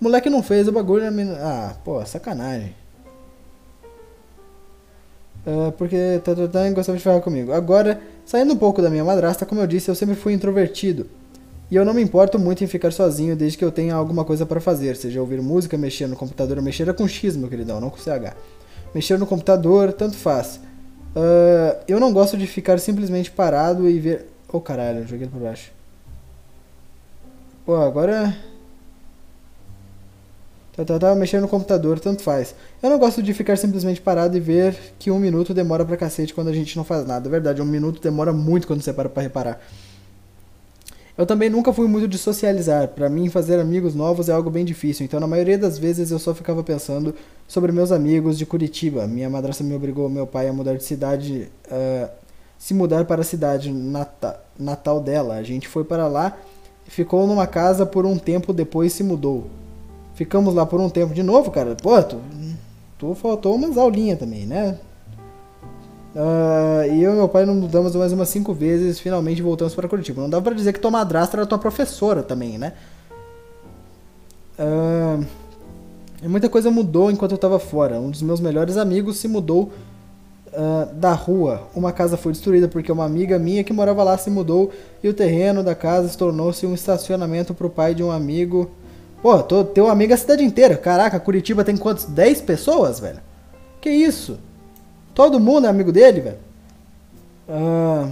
[0.00, 1.04] O moleque não fez o bagulho.
[1.40, 2.74] Ah, pô, sacanagem.
[5.46, 7.52] Uh, porque Tatatan gostava de falar comigo.
[7.52, 11.06] Agora, saindo um pouco da minha madrasta, como eu disse, eu sempre fui introvertido.
[11.70, 14.44] E eu não me importo muito em ficar sozinho desde que eu tenha alguma coisa
[14.44, 17.90] para fazer, seja ouvir música, mexer no computador, mexer é com X, meu queridão, não
[17.90, 18.34] com CH.
[18.94, 20.60] Mexer no computador, tanto faz.
[21.16, 24.26] Uh, eu não gosto de ficar simplesmente parado e ver.
[24.52, 25.70] Oh caralho, joguei por baixo.
[27.64, 28.34] Pô, agora
[30.78, 32.54] Tá, tá, tá, mexendo no computador, tanto faz.
[32.80, 36.32] Eu não gosto de ficar simplesmente parado e ver que um minuto demora pra cacete
[36.32, 37.28] quando a gente não faz nada.
[37.28, 39.60] É verdade, um minuto demora muito quando você para pra reparar.
[41.18, 42.86] Eu também nunca fui muito de socializar.
[42.86, 45.04] Para mim, fazer amigos novos é algo bem difícil.
[45.04, 47.12] Então, na maioria das vezes, eu só ficava pensando
[47.48, 49.04] sobre meus amigos de Curitiba.
[49.08, 52.08] Minha madrasta me obrigou meu pai a mudar de cidade, uh,
[52.56, 55.34] se mudar para a cidade nata natal dela.
[55.34, 56.38] A gente foi para lá,
[56.86, 59.48] ficou numa casa por um tempo, depois se mudou.
[60.14, 61.74] Ficamos lá por um tempo de novo, cara.
[61.82, 62.20] Pô, tu,
[62.96, 64.78] tu faltou umas aulinhas também, né?
[66.18, 69.88] Uh, e eu e meu pai não mudamos mais umas cinco vezes, finalmente voltamos para
[69.88, 70.20] Curitiba.
[70.20, 72.72] Não dá pra dizer que tua madrasta era tua professora também, né?
[74.58, 75.24] Uh,
[76.28, 78.00] muita coisa mudou enquanto eu tava fora.
[78.00, 79.70] Um dos meus melhores amigos se mudou
[80.48, 81.68] uh, da rua.
[81.72, 85.14] Uma casa foi destruída porque uma amiga minha que morava lá se mudou e o
[85.14, 88.68] terreno da casa se tornou-se um estacionamento pro pai de um amigo
[89.22, 90.76] Pô, tô, teu amigo é a cidade inteira.
[90.76, 92.04] Caraca, Curitiba tem quantos?
[92.04, 93.18] 10 pessoas, velho?
[93.80, 94.38] Que isso?
[95.18, 96.38] Todo mundo é amigo dele, velho?
[97.48, 98.08] Ah.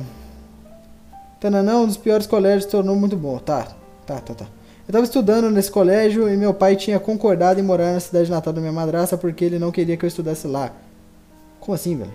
[1.38, 3.38] Tananã, um dos piores colégios tornou muito bom.
[3.38, 3.68] Tá,
[4.04, 4.46] tá, tá, tá.
[4.88, 8.52] Eu tava estudando nesse colégio e meu pai tinha concordado em morar na cidade natal
[8.52, 10.72] da minha madraça porque ele não queria que eu estudasse lá.
[11.60, 12.10] Como assim, velho?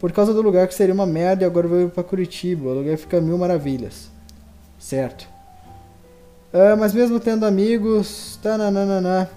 [0.00, 2.70] Por causa do lugar que seria uma merda e agora eu vou ir pra Curitiba.
[2.70, 4.08] O lugar fica mil maravilhas.
[4.78, 5.28] Certo.
[6.54, 8.38] Uh, mas mesmo tendo amigos.
[8.42, 9.28] Tananana.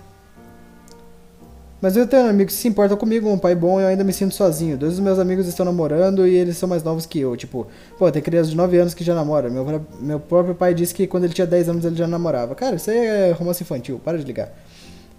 [1.81, 4.35] Mas eu tenho amigos que se importam comigo, um pai bom, eu ainda me sinto
[4.35, 4.77] sozinho.
[4.77, 7.37] Dois dos meus amigos estão namorando e eles são mais novos que eu.
[7.37, 9.49] Tipo, pô, tem criança de 9 anos que já namora.
[9.49, 12.53] Meu, meu próprio pai disse que quando ele tinha 10 anos ele já namorava.
[12.53, 14.51] Cara, isso aí é romance infantil, para de ligar.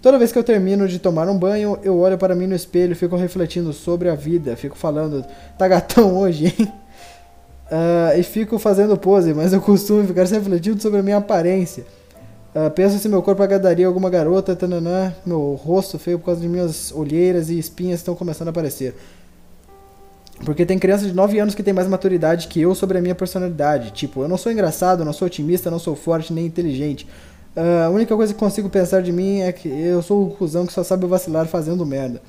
[0.01, 2.95] Toda vez que eu termino de tomar um banho, eu olho para mim no espelho,
[2.95, 5.23] fico refletindo sobre a vida, fico falando,
[5.57, 6.73] tá gatão hoje, hein?
[7.67, 11.85] Uh, e fico fazendo pose, mas eu costumo ficar refletindo sobre a minha aparência.
[12.53, 16.49] Uh, penso se meu corpo agradaria alguma garota, tananã, meu rosto feio por causa de
[16.49, 18.93] minhas olheiras e espinhas estão começando a aparecer.
[20.43, 23.15] Porque tem criança de 9 anos que tem mais maturidade que eu sobre a minha
[23.15, 23.91] personalidade.
[23.91, 27.07] Tipo, eu não sou engraçado, não sou otimista, não sou forte nem inteligente.
[27.55, 30.65] Uh, a única coisa que consigo pensar de mim é que eu sou o cuzão
[30.65, 32.21] que só sabe vacilar fazendo merda.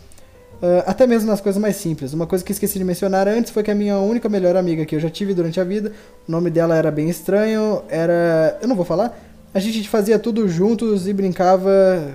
[0.63, 2.13] Uh, até mesmo nas coisas mais simples.
[2.13, 4.95] Uma coisa que esqueci de mencionar antes foi que a minha única melhor amiga que
[4.95, 5.93] eu já tive durante a vida,
[6.29, 8.59] o nome dela era bem estranho, era.
[8.61, 9.32] Eu não vou falar.
[9.55, 11.71] A gente fazia tudo juntos e brincava,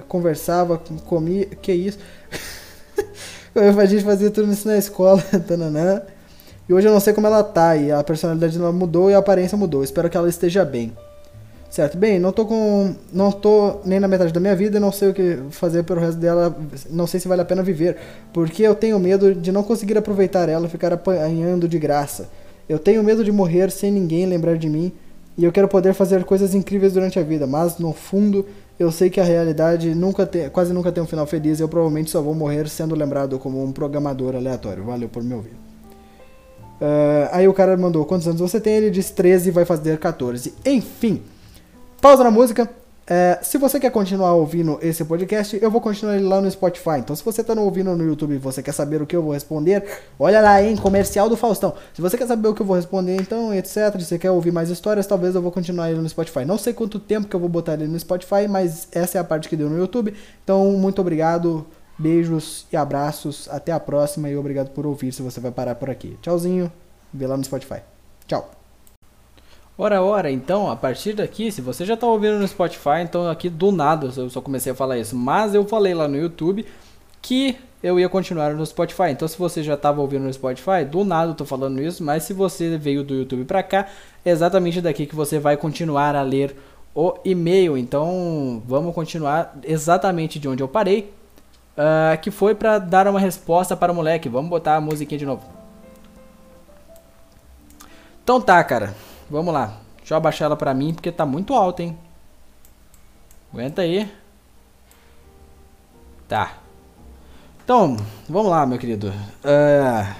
[0.07, 1.45] conversava, comia.
[1.45, 1.99] Que isso?
[3.53, 6.01] a gente fazia tudo isso na escola, tananã.
[6.67, 9.19] E hoje eu não sei como ela tá, e a personalidade dela mudou e a
[9.19, 9.83] aparência mudou.
[9.83, 10.91] Espero que ela esteja bem.
[11.69, 11.97] Certo?
[11.97, 12.95] Bem, não tô com.
[13.13, 16.19] Não tô nem na metade da minha vida, não sei o que fazer pelo resto
[16.19, 16.57] dela,
[16.89, 17.97] não sei se vale a pena viver.
[18.33, 22.29] Porque eu tenho medo de não conseguir aproveitar ela e ficar apanhando de graça.
[22.67, 24.91] Eu tenho medo de morrer sem ninguém lembrar de mim.
[25.37, 28.45] E eu quero poder fazer coisas incríveis durante a vida, mas no fundo
[28.79, 31.69] eu sei que a realidade nunca tem, quase nunca tem um final feliz e eu
[31.69, 34.83] provavelmente só vou morrer sendo lembrado como um programador aleatório.
[34.83, 35.53] Valeu por me ouvir.
[36.79, 38.73] Uh, aí o cara mandou: Quantos anos você tem?
[38.73, 40.53] Ele disse 13 e vai fazer 14.
[40.65, 41.21] Enfim.
[42.01, 42.69] Pausa na música.
[43.09, 46.99] É, se você quer continuar ouvindo esse podcast, eu vou continuar ele lá no Spotify.
[46.99, 49.31] Então, se você está ouvindo no YouTube e você quer saber o que eu vou
[49.31, 49.81] responder,
[50.19, 50.75] olha lá, hein?
[50.75, 51.73] Comercial do Faustão.
[51.93, 53.97] Se você quer saber o que eu vou responder, então, etc.
[53.97, 56.43] Se você quer ouvir mais histórias, talvez eu vou continuar ele no Spotify.
[56.43, 59.23] Não sei quanto tempo que eu vou botar ele no Spotify, mas essa é a
[59.23, 60.13] parte que deu no YouTube.
[60.43, 61.65] Então, muito obrigado,
[61.97, 63.47] beijos e abraços.
[63.49, 66.17] Até a próxima e obrigado por ouvir se você vai parar por aqui.
[66.21, 66.69] Tchauzinho,
[67.13, 67.79] vê lá no Spotify.
[68.27, 68.66] Tchau.
[69.79, 73.47] Ora, ora, então, a partir daqui, se você já está ouvindo no Spotify, então aqui
[73.47, 75.15] do nada eu só comecei a falar isso.
[75.15, 76.65] Mas eu falei lá no YouTube
[77.21, 79.11] que eu ia continuar no Spotify.
[79.11, 82.03] Então, se você já estava ouvindo no Spotify, do nada eu tô falando isso.
[82.03, 83.85] Mas se você veio do YouTube para cá,
[84.25, 86.55] é exatamente daqui que você vai continuar a ler
[86.95, 87.77] o e-mail.
[87.77, 91.13] Então, vamos continuar exatamente de onde eu parei.
[91.77, 94.27] Uh, que foi pra dar uma resposta para o moleque.
[94.27, 95.43] Vamos botar a musiquinha de novo.
[98.23, 98.95] Então tá, cara.
[99.29, 99.77] Vamos lá.
[99.97, 101.97] Deixa eu abaixar ela pra mim, porque tá muito alto, hein.
[103.53, 104.11] Aguenta aí.
[106.27, 106.57] Tá.
[107.63, 109.09] Então, vamos lá, meu querido.
[109.43, 110.15] Uh,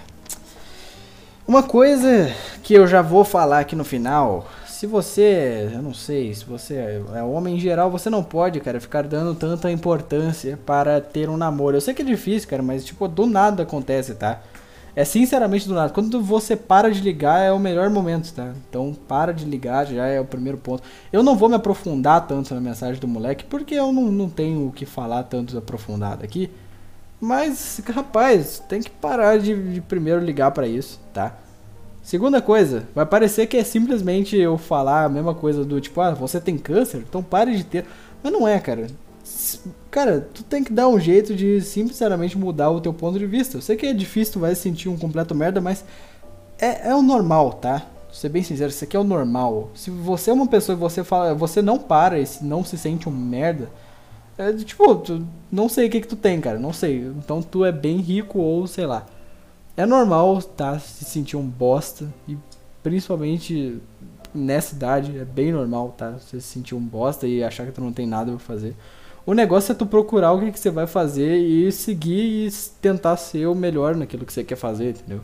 [1.48, 4.46] uma coisa que eu já vou falar aqui no final
[4.78, 8.80] se você, eu não sei, se você é homem em geral, você não pode, cara,
[8.80, 11.76] ficar dando tanta importância para ter um namoro.
[11.76, 14.40] Eu sei que é difícil, cara, mas tipo, do nada acontece, tá?
[14.98, 15.94] É sinceramente do nada.
[15.94, 18.52] Quando você para de ligar é o melhor momento, tá?
[18.68, 20.82] Então para de ligar, já é o primeiro ponto.
[21.14, 24.68] Eu não vou me aprofundar tanto na mensagem do moleque, porque eu não, não tenho
[24.68, 26.50] o que falar tanto aprofundado aqui.
[27.22, 31.38] Mas, rapaz, tem que parar de, de primeiro ligar para isso, tá?
[32.02, 36.16] Segunda coisa, vai parecer que é simplesmente eu falar a mesma coisa do tipo, ah,
[36.16, 37.86] você tem câncer, então pare de ter.
[38.24, 38.88] Mas não é, cara.
[39.90, 43.58] Cara, tu tem que dar um jeito de sinceramente mudar o teu ponto de vista.
[43.58, 45.84] Eu sei que é difícil, tu vai se sentir um completo merda, mas
[46.60, 47.86] é, é o normal, tá?
[48.06, 49.70] Vou ser bem sincero, isso aqui é o normal.
[49.76, 53.10] Se você é uma pessoa e você fala, você não para e não se sente
[53.10, 53.70] um merda,
[54.38, 57.00] é tipo, tu, não sei o que que tu tem, cara, não sei.
[57.18, 59.06] Então tu é bem rico ou sei lá
[59.78, 60.80] é normal, tá?
[60.80, 62.12] Se sentir um bosta.
[62.28, 62.36] E
[62.82, 63.80] principalmente
[64.34, 66.14] nessa idade, é bem normal, tá?
[66.14, 68.76] Você se sentir um bosta e achar que tu não tem nada pra fazer.
[69.28, 73.18] O negócio é tu procurar o que, que você vai fazer e seguir e tentar
[73.18, 75.20] ser o melhor naquilo que você quer fazer, entendeu?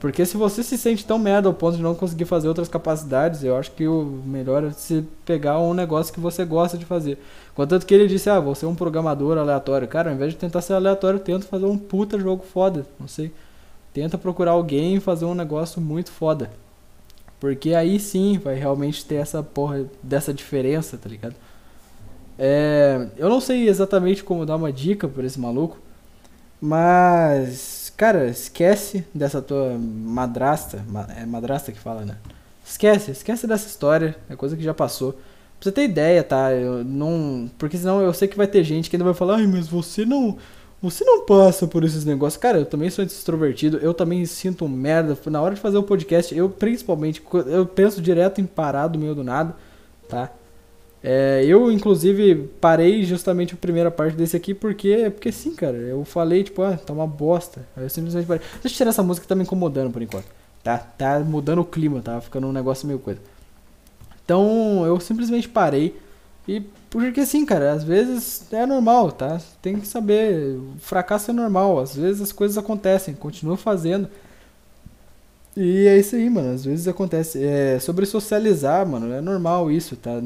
[0.00, 3.44] Porque se você se sente tão merda ao ponto de não conseguir fazer outras capacidades,
[3.44, 7.18] eu acho que o melhor é você pegar um negócio que você gosta de fazer.
[7.54, 9.86] Contanto que ele disse, ah, você é um programador aleatório.
[9.86, 12.86] Cara, ao invés de tentar ser aleatório, tenta fazer um puta jogo foda.
[12.98, 13.30] Não sei.
[13.92, 16.50] Tenta procurar alguém e fazer um negócio muito foda.
[17.38, 21.34] Porque aí sim vai realmente ter essa porra dessa diferença, tá ligado?
[22.38, 25.78] É, eu não sei exatamente como dar uma dica pra esse maluco,
[26.60, 30.84] mas, cara, esquece dessa tua madrasta.
[31.16, 32.16] É madrasta que fala, né?
[32.64, 35.12] Esquece, esquece dessa história, é coisa que já passou.
[35.12, 35.20] Pra
[35.62, 36.52] você ter ideia, tá?
[36.52, 37.50] Eu não.
[37.58, 40.04] Porque senão eu sei que vai ter gente que ainda vai falar, ai, mas você
[40.04, 40.36] não
[40.80, 42.40] você não passa por esses negócios.
[42.40, 45.18] Cara, eu também sou extrovertido, eu também sinto um merda.
[45.26, 49.14] Na hora de fazer o podcast, eu principalmente, eu penso direto em parar do meio
[49.14, 49.56] do nada,
[50.08, 50.30] tá?
[51.08, 55.76] É, eu, inclusive, parei justamente a primeira parte desse aqui porque, porque sim, cara.
[55.76, 57.64] Eu falei, tipo, ah, tá uma bosta.
[57.76, 58.44] Aí eu simplesmente parei.
[58.60, 60.26] Deixa eu tirar essa música que tá me incomodando por enquanto.
[60.64, 63.20] Tá, tá mudando o clima, tá ficando um negócio meio coisa.
[64.24, 65.96] Então, eu simplesmente parei
[66.48, 69.40] e porque assim, cara, às vezes é normal, tá?
[69.62, 74.08] Tem que saber, fracasso é normal, às vezes as coisas acontecem, continua fazendo.
[75.56, 77.42] E é isso aí, mano, às vezes acontece.
[77.44, 80.20] É, sobre socializar, mano, é normal isso, tá?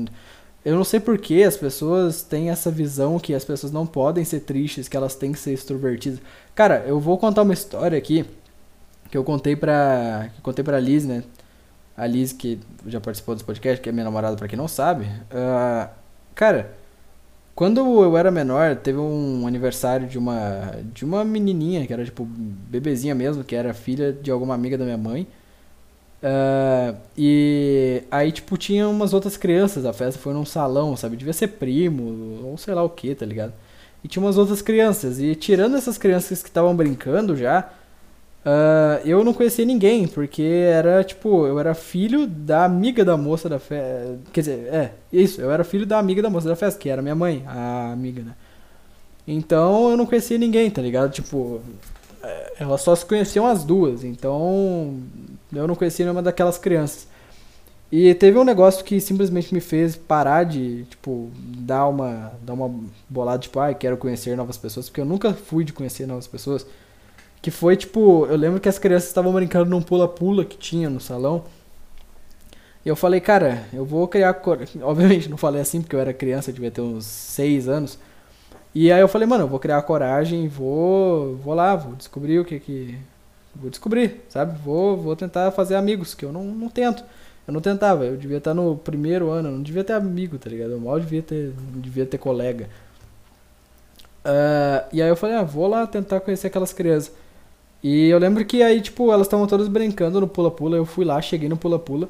[0.65, 4.25] Eu não sei por que as pessoas têm essa visão que as pessoas não podem
[4.25, 6.21] ser tristes, que elas têm que ser extrovertidas.
[6.55, 8.27] Cara, eu vou contar uma história aqui
[9.11, 11.25] que eu contei pra, que contei pra Liz, né?
[11.97, 15.05] A Liz, que já participou dos podcasts, que é minha namorada, pra quem não sabe.
[15.31, 15.89] Uh,
[16.41, 16.73] Cara,
[17.55, 22.25] quando eu era menor, teve um aniversário de uma de uma menininha que era tipo
[22.25, 25.27] bebezinha mesmo, que era filha de alguma amiga da minha mãe.
[26.23, 29.85] Uh, e aí, tipo, tinha umas outras crianças.
[29.85, 31.17] A festa foi num salão, sabe?
[31.17, 33.53] Devia ser primo, ou sei lá o que, tá ligado?
[34.05, 35.21] E tinha umas outras crianças.
[35.21, 37.71] E tirando essas crianças que estavam brincando já,
[38.41, 43.51] Uh, eu não conhecia ninguém, porque era tipo, eu era filho da amiga da moça
[43.51, 44.19] da festa.
[44.33, 47.03] Quer dizer, é, isso, eu era filho da amiga da moça da festa, que era
[47.03, 48.35] minha mãe, a amiga, né?
[49.29, 51.13] Então eu não conhecia ninguém, tá ligado?
[51.13, 51.61] Tipo,
[52.23, 54.99] é, elas só se conheciam as duas, então
[55.53, 57.09] eu não conhecia nenhuma daquelas crianças.
[57.93, 62.73] E teve um negócio que simplesmente me fez parar de, tipo, dar uma, dar uma
[63.09, 66.65] bolada, tipo, ah, quero conhecer novas pessoas, porque eu nunca fui de conhecer novas pessoas.
[67.43, 71.01] Que foi tipo, eu lembro que as crianças estavam brincando num pula-pula que tinha no
[71.01, 71.45] salão.
[72.85, 74.41] E eu falei, cara, eu vou criar.
[74.83, 77.99] Obviamente não falei assim porque eu era criança, eu devia ter uns 6 anos.
[78.75, 82.45] E aí eu falei, mano, eu vou criar coragem, vou, vou lá, vou descobrir o
[82.45, 82.99] que que.
[83.55, 84.59] Vou descobrir, sabe?
[84.65, 87.05] Vou, vou tentar fazer amigos, que eu não, não tento.
[87.47, 90.71] Eu não tentava, eu devia estar no primeiro ano, não devia ter amigo, tá ligado?
[90.71, 92.69] Eu mal devia ter, devia ter colega.
[94.25, 97.13] Uh, e aí eu falei, ah, vou lá tentar conhecer aquelas crianças.
[97.83, 100.77] E eu lembro que aí, tipo, elas estavam todas brincando no pula-pula.
[100.77, 102.09] Eu fui lá, cheguei no pula-pula.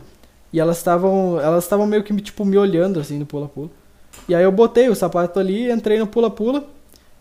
[0.52, 3.70] E elas estavam elas estavam meio que, tipo, me olhando, assim, no pula-pula.
[4.28, 6.64] E aí eu botei o sapato ali, entrei no pula-pula.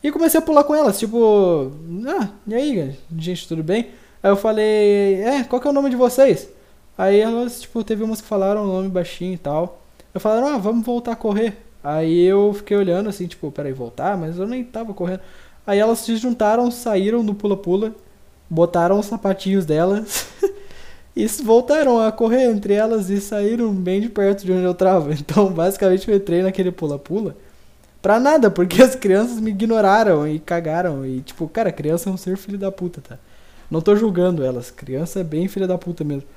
[0.03, 1.71] E comecei a pular com elas, tipo...
[2.07, 3.89] Ah, e aí, gente, tudo bem?
[4.21, 6.49] Aí eu falei, é, qual que é o nome de vocês?
[6.97, 9.81] Aí elas, tipo, teve umas que falaram o nome baixinho e tal.
[10.13, 11.55] Eu falaram, ah, vamos voltar a correr.
[11.83, 14.17] Aí eu fiquei olhando assim, tipo, peraí, voltar?
[14.17, 15.21] Mas eu nem tava correndo.
[15.65, 17.95] Aí elas se juntaram, saíram no pula-pula,
[18.49, 20.27] botaram os sapatinhos delas
[21.15, 25.13] e voltaram a correr entre elas e saíram bem de perto de onde eu trava.
[25.17, 27.37] Então, basicamente, eu entrei naquele pula-pula
[28.01, 31.05] pra nada, porque as crianças me ignoraram e cagaram.
[31.05, 33.17] E, tipo, cara, criança é um ser filho da puta, tá?
[33.69, 36.27] Não tô julgando elas, criança é bem filha da puta mesmo.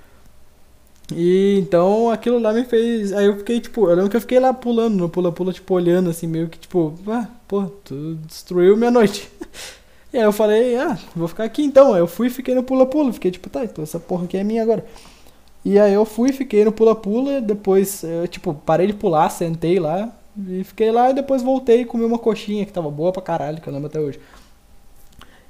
[1.15, 3.13] E então aquilo lá me fez.
[3.13, 6.11] Aí eu fiquei, tipo, eu lembro que eu fiquei lá pulando no pula-pula, tipo, olhando
[6.11, 9.31] assim, meio que, tipo, ah, pô, tu destruiu minha noite.
[10.13, 11.95] E aí eu falei, ah, vou ficar aqui então.
[11.95, 13.11] Aí eu fui e fiquei no pula-pula.
[13.15, 14.85] Fiquei tipo, tá, então essa porra aqui é minha agora.
[15.65, 20.13] E aí eu fui, fiquei no pula-pula, depois, eu, tipo, parei de pular, sentei lá
[20.49, 23.61] e fiquei lá e depois voltei e comi uma coxinha que tava boa pra caralho,
[23.61, 24.21] que eu lembro até hoje.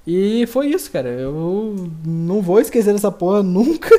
[0.06, 1.08] E foi isso, cara.
[1.08, 3.90] Eu não vou esquecer dessa porra nunca.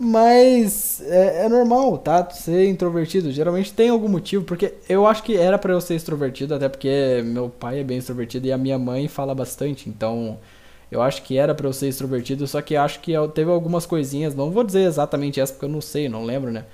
[0.00, 2.28] Mas é, é, normal, tá?
[2.30, 3.32] Ser introvertido.
[3.32, 7.20] Geralmente tem algum motivo, porque eu acho que era para eu ser extrovertido, até porque
[7.24, 9.88] meu pai é bem extrovertido e a minha mãe fala bastante.
[9.88, 10.38] Então
[10.90, 14.34] eu acho que era para eu ser extrovertido, só que acho que teve algumas coisinhas,
[14.34, 16.64] não vou dizer exatamente essa porque eu não sei, não lembro, né?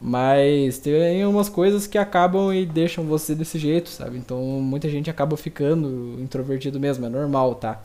[0.00, 4.18] Mas tem umas coisas que acabam e deixam você desse jeito, sabe?
[4.18, 7.80] Então muita gente acaba ficando introvertido mesmo, é normal, tá?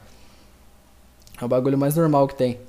[1.40, 2.60] É o bagulho mais normal que tem.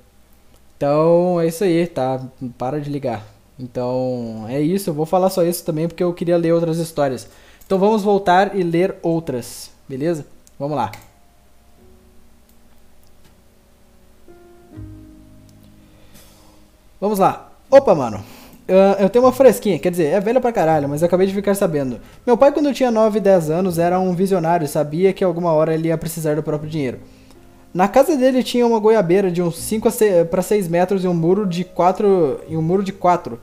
[0.77, 2.21] Então é isso aí, tá?
[2.57, 3.27] Para de ligar.
[3.59, 7.29] Então é isso, eu vou falar só isso também porque eu queria ler outras histórias.
[7.67, 10.27] Então vamos voltar e ler outras, beleza?
[10.59, 10.93] Vamos lá.
[17.01, 17.51] Vamos lá.
[17.71, 18.23] Opa, mano.
[18.71, 21.57] Uh, eu tenho uma fresquinha, quer dizer, é velha pra caralho, mas acabei de ficar
[21.57, 21.99] sabendo.
[22.25, 25.75] Meu pai, quando eu tinha 9, 10 anos, era um visionário, sabia que alguma hora
[25.75, 26.99] ele ia precisar do próprio dinheiro.
[27.75, 29.89] Na casa dele tinha uma goiabeira de uns 5
[30.31, 33.41] para 6 metros e um muro de 4 e um muro de 4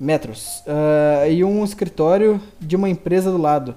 [0.00, 3.74] metros uh, e um escritório de uma empresa do lado.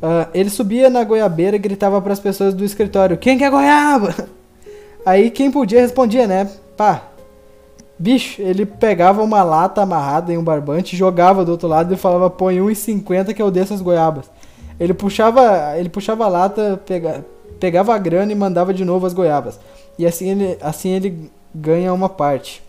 [0.00, 4.14] Uh, ele subia na goiabeira e gritava para as pessoas do escritório: "Quem quer goiaba?"
[5.04, 6.48] Aí quem podia respondia, né?
[6.76, 7.11] Pá.
[8.02, 12.28] Bicho, ele pegava uma lata amarrada em um barbante, jogava do outro lado e falava:
[12.28, 14.28] "Põe 1,50 que eu desço as goiabas".
[14.80, 17.24] Ele puxava, ele puxava a lata, pega,
[17.60, 19.60] pegava a grana e mandava de novo as goiabas.
[19.96, 22.60] E assim ele, assim ele ganha uma parte.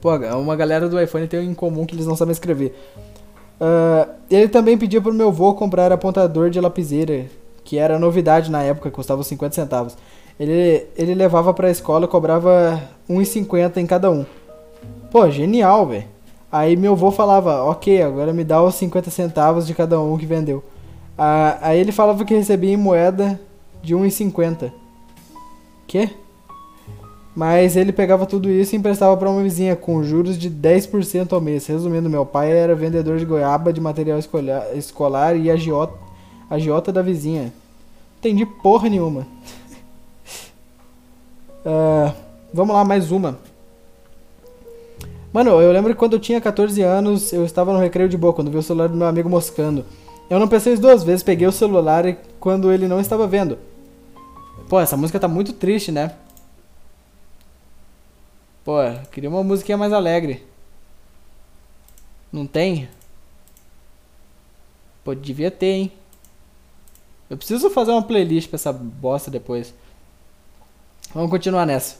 [0.00, 2.74] Pô, uma galera do iPhone tem em comum que eles não sabem escrever.
[3.60, 7.26] Uh, ele também pedia pro meu avô comprar apontador de lapiseira,
[7.62, 9.96] que era novidade na época, custava 50 centavos.
[10.40, 14.26] Ele, ele levava pra escola e cobrava 1,50 em cada um.
[15.10, 16.04] Pô, genial, velho.
[16.52, 20.26] Aí meu avô falava, ok, agora me dá os 50 centavos de cada um que
[20.26, 20.58] vendeu.
[21.18, 23.40] Uh, aí ele falava que recebia em moeda
[23.82, 24.72] de 1,50.
[25.86, 26.10] Quê?
[27.34, 31.40] Mas ele pegava tudo isso e emprestava para uma vizinha com juros de 10% ao
[31.40, 31.66] mês.
[31.66, 34.18] Resumindo, meu pai era vendedor de goiaba, de material
[34.74, 35.94] escolar e agiota,
[36.48, 37.52] agiota da vizinha.
[38.18, 39.26] Entendi porra nenhuma.
[41.64, 42.12] uh,
[42.52, 43.49] vamos lá, mais uma.
[45.32, 48.32] Mano, eu lembro que quando eu tinha 14 anos, eu estava no recreio de boa,
[48.32, 49.84] quando vi o celular do meu amigo moscando.
[50.28, 52.04] Eu não pensei duas vezes, peguei o celular
[52.40, 53.56] quando ele não estava vendo.
[54.68, 56.16] Pô, essa música tá muito triste, né?
[58.64, 58.78] Pô,
[59.12, 60.46] queria uma musiquinha mais alegre.
[62.32, 62.88] Não tem?
[65.04, 65.92] Pô, devia ter, hein?
[67.28, 69.72] Eu preciso fazer uma playlist pra essa bosta depois.
[71.14, 71.98] Vamos continuar nessa.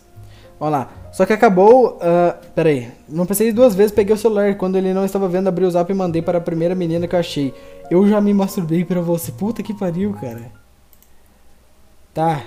[0.61, 0.90] Vamos lá.
[1.11, 1.96] Só que acabou.
[1.96, 2.88] Uh, pera aí.
[3.08, 4.54] Não pensei duas vezes, peguei o celular.
[4.56, 7.14] Quando ele não estava vendo, abri o zap e mandei para a primeira menina que
[7.14, 7.54] eu achei.
[7.90, 9.32] Eu já me masturbei pra você.
[9.32, 10.52] Puta que pariu, cara.
[12.12, 12.42] Tá.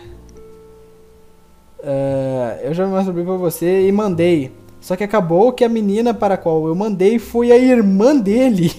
[1.80, 4.52] Uh, eu já me masturbei pra você e mandei.
[4.80, 8.72] Só que acabou que a menina para a qual eu mandei foi a irmã dele.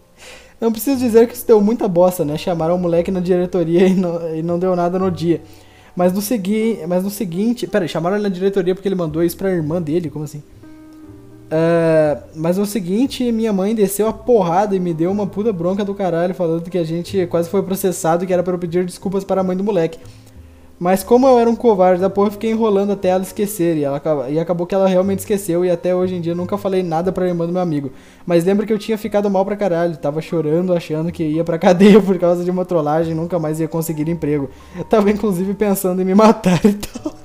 [0.58, 2.38] não preciso dizer que isso deu muita bosta, né?
[2.38, 5.42] Chamaram o moleque na diretoria e não, e não deu nada no dia.
[6.00, 7.66] Mas no, segui mas no seguinte.
[7.66, 10.08] Pera chamaram ele na diretoria porque ele mandou isso pra irmã dele?
[10.08, 10.38] Como assim?
[10.38, 15.84] Uh, mas no seguinte, minha mãe desceu a porrada e me deu uma puta bronca
[15.84, 18.82] do caralho, falando que a gente quase foi processado e que era para eu pedir
[18.86, 19.98] desculpas para a mãe do moleque.
[20.80, 23.76] Mas como eu era um covarde da porra, eu fiquei enrolando até ela esquecer.
[23.76, 24.00] E, ela,
[24.30, 25.62] e acabou que ela realmente esqueceu.
[25.62, 27.92] E até hoje em dia nunca falei nada pra irmã do meu amigo.
[28.24, 29.94] Mas lembra que eu tinha ficado mal pra caralho.
[29.98, 33.14] Tava chorando, achando que ia pra cadeia por causa de uma trollagem.
[33.14, 34.48] Nunca mais ia conseguir emprego.
[34.88, 37.12] Tava inclusive pensando em me matar e tal.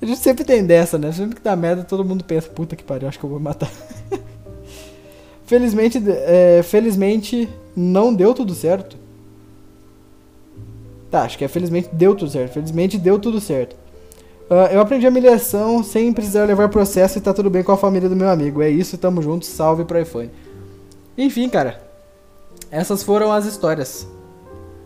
[0.00, 1.10] A gente sempre tem dessa, né?
[1.10, 3.46] Sempre que dá merda, todo mundo pensa: puta que pariu, acho que eu vou me
[3.46, 3.70] matar.
[5.46, 9.07] felizmente, é, felizmente, não deu tudo certo.
[11.10, 12.52] Tá, acho que é felizmente deu tudo certo.
[12.52, 13.74] Felizmente deu tudo certo.
[14.50, 17.72] Uh, eu aprendi a minha lição sem precisar levar processo e tá tudo bem com
[17.72, 18.62] a família do meu amigo.
[18.62, 20.30] É isso, tamo junto, salve pro iPhone.
[21.16, 21.82] Enfim, cara.
[22.70, 24.06] Essas foram as histórias.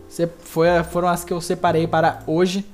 [0.07, 2.65] Se- Foi, foram as que eu separei para hoje.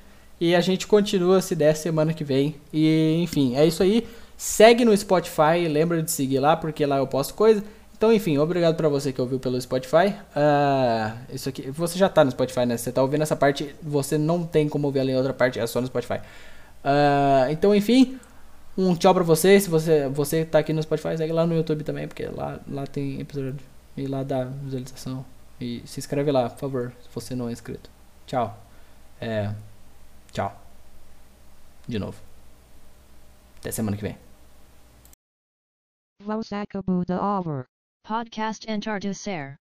[0.41, 2.56] E a gente continua se der semana que vem.
[2.72, 4.08] E enfim, é isso aí.
[4.38, 7.62] Segue no Spotify, lembra de seguir lá, porque lá eu posto coisa.
[8.00, 10.16] Então, enfim, obrigado pra você que ouviu pelo Spotify.
[10.34, 12.78] Ah, isso aqui, você já tá no Spotify, né?
[12.78, 15.68] Você tá ouvindo essa parte, você não tem como ouvir ela em outra parte, é
[15.68, 16.22] só no Spotify.
[16.82, 18.18] Ah, então, enfim,
[18.78, 19.60] um tchau pra você.
[19.60, 22.88] Se você, você tá aqui no Spotify, segue lá no YouTube também, porque lá, lá
[22.88, 23.58] tem episódio
[23.97, 25.26] e lá dá visualização.
[25.60, 27.89] E se inscreve lá, por favor, se você não é inscrito.
[28.26, 28.58] Tchau.
[29.20, 29.54] É,
[30.32, 30.58] tchau.
[31.86, 32.16] De novo.
[33.60, 34.18] Até semana que vem.
[36.52, 37.68] Acabou over.
[38.10, 39.55] Podcast Entardecer.